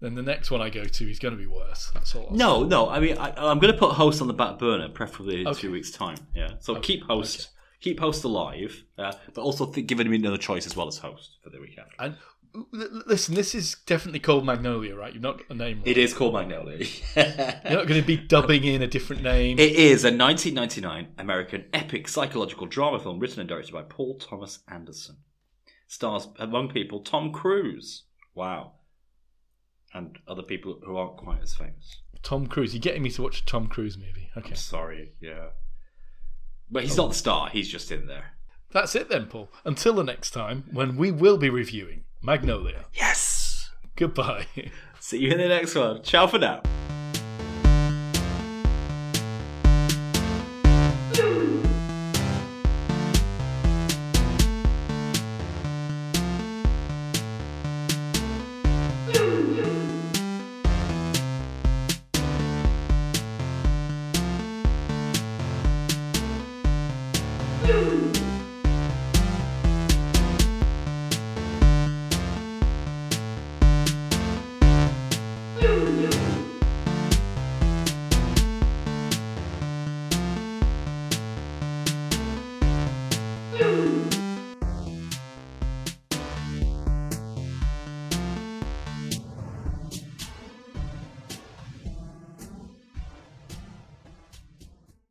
[0.00, 1.90] then the next one I go to is going to be worse.
[1.92, 2.28] That's all.
[2.30, 2.88] I'll No, no.
[2.88, 5.60] I mean, I, I'm going to put host on the back burner, preferably in Okay.
[5.62, 6.16] two weeks' time.
[6.34, 6.52] Yeah.
[6.60, 7.50] So Okay, keep host,
[7.80, 11.38] keep host alive, uh, but also th- giving me another choice as well as host
[11.42, 11.94] for the week after.
[11.98, 12.16] And
[12.54, 15.12] l- listen, this is definitely called Magnolia, right?
[15.12, 15.78] You've not got a name.
[15.78, 15.88] Right?
[15.88, 16.78] It is called Magnolia.
[17.16, 19.58] You're not going to be dubbing in a different name.
[19.58, 24.60] It is a 1999 American epic psychological drama film written and directed by Paul Thomas
[24.68, 25.18] Anderson.
[25.86, 28.04] Stars among people Tom Cruise.
[28.34, 28.72] Wow.
[29.92, 31.96] And other people who aren't quite as famous.
[32.22, 32.74] Tom Cruise.
[32.74, 34.30] You're getting me to watch a Tom Cruise movie.
[34.36, 34.50] Okay.
[34.50, 35.48] I'm sorry, yeah.
[36.70, 37.04] But he's oh.
[37.04, 38.32] not the star, he's just in there.
[38.72, 39.50] That's it then, Paul.
[39.64, 42.84] Until the next time when we will be reviewing Magnolia.
[42.94, 43.70] Yes!
[43.96, 44.46] Goodbye.
[45.00, 46.02] See you in the next one.
[46.02, 46.62] Ciao for now.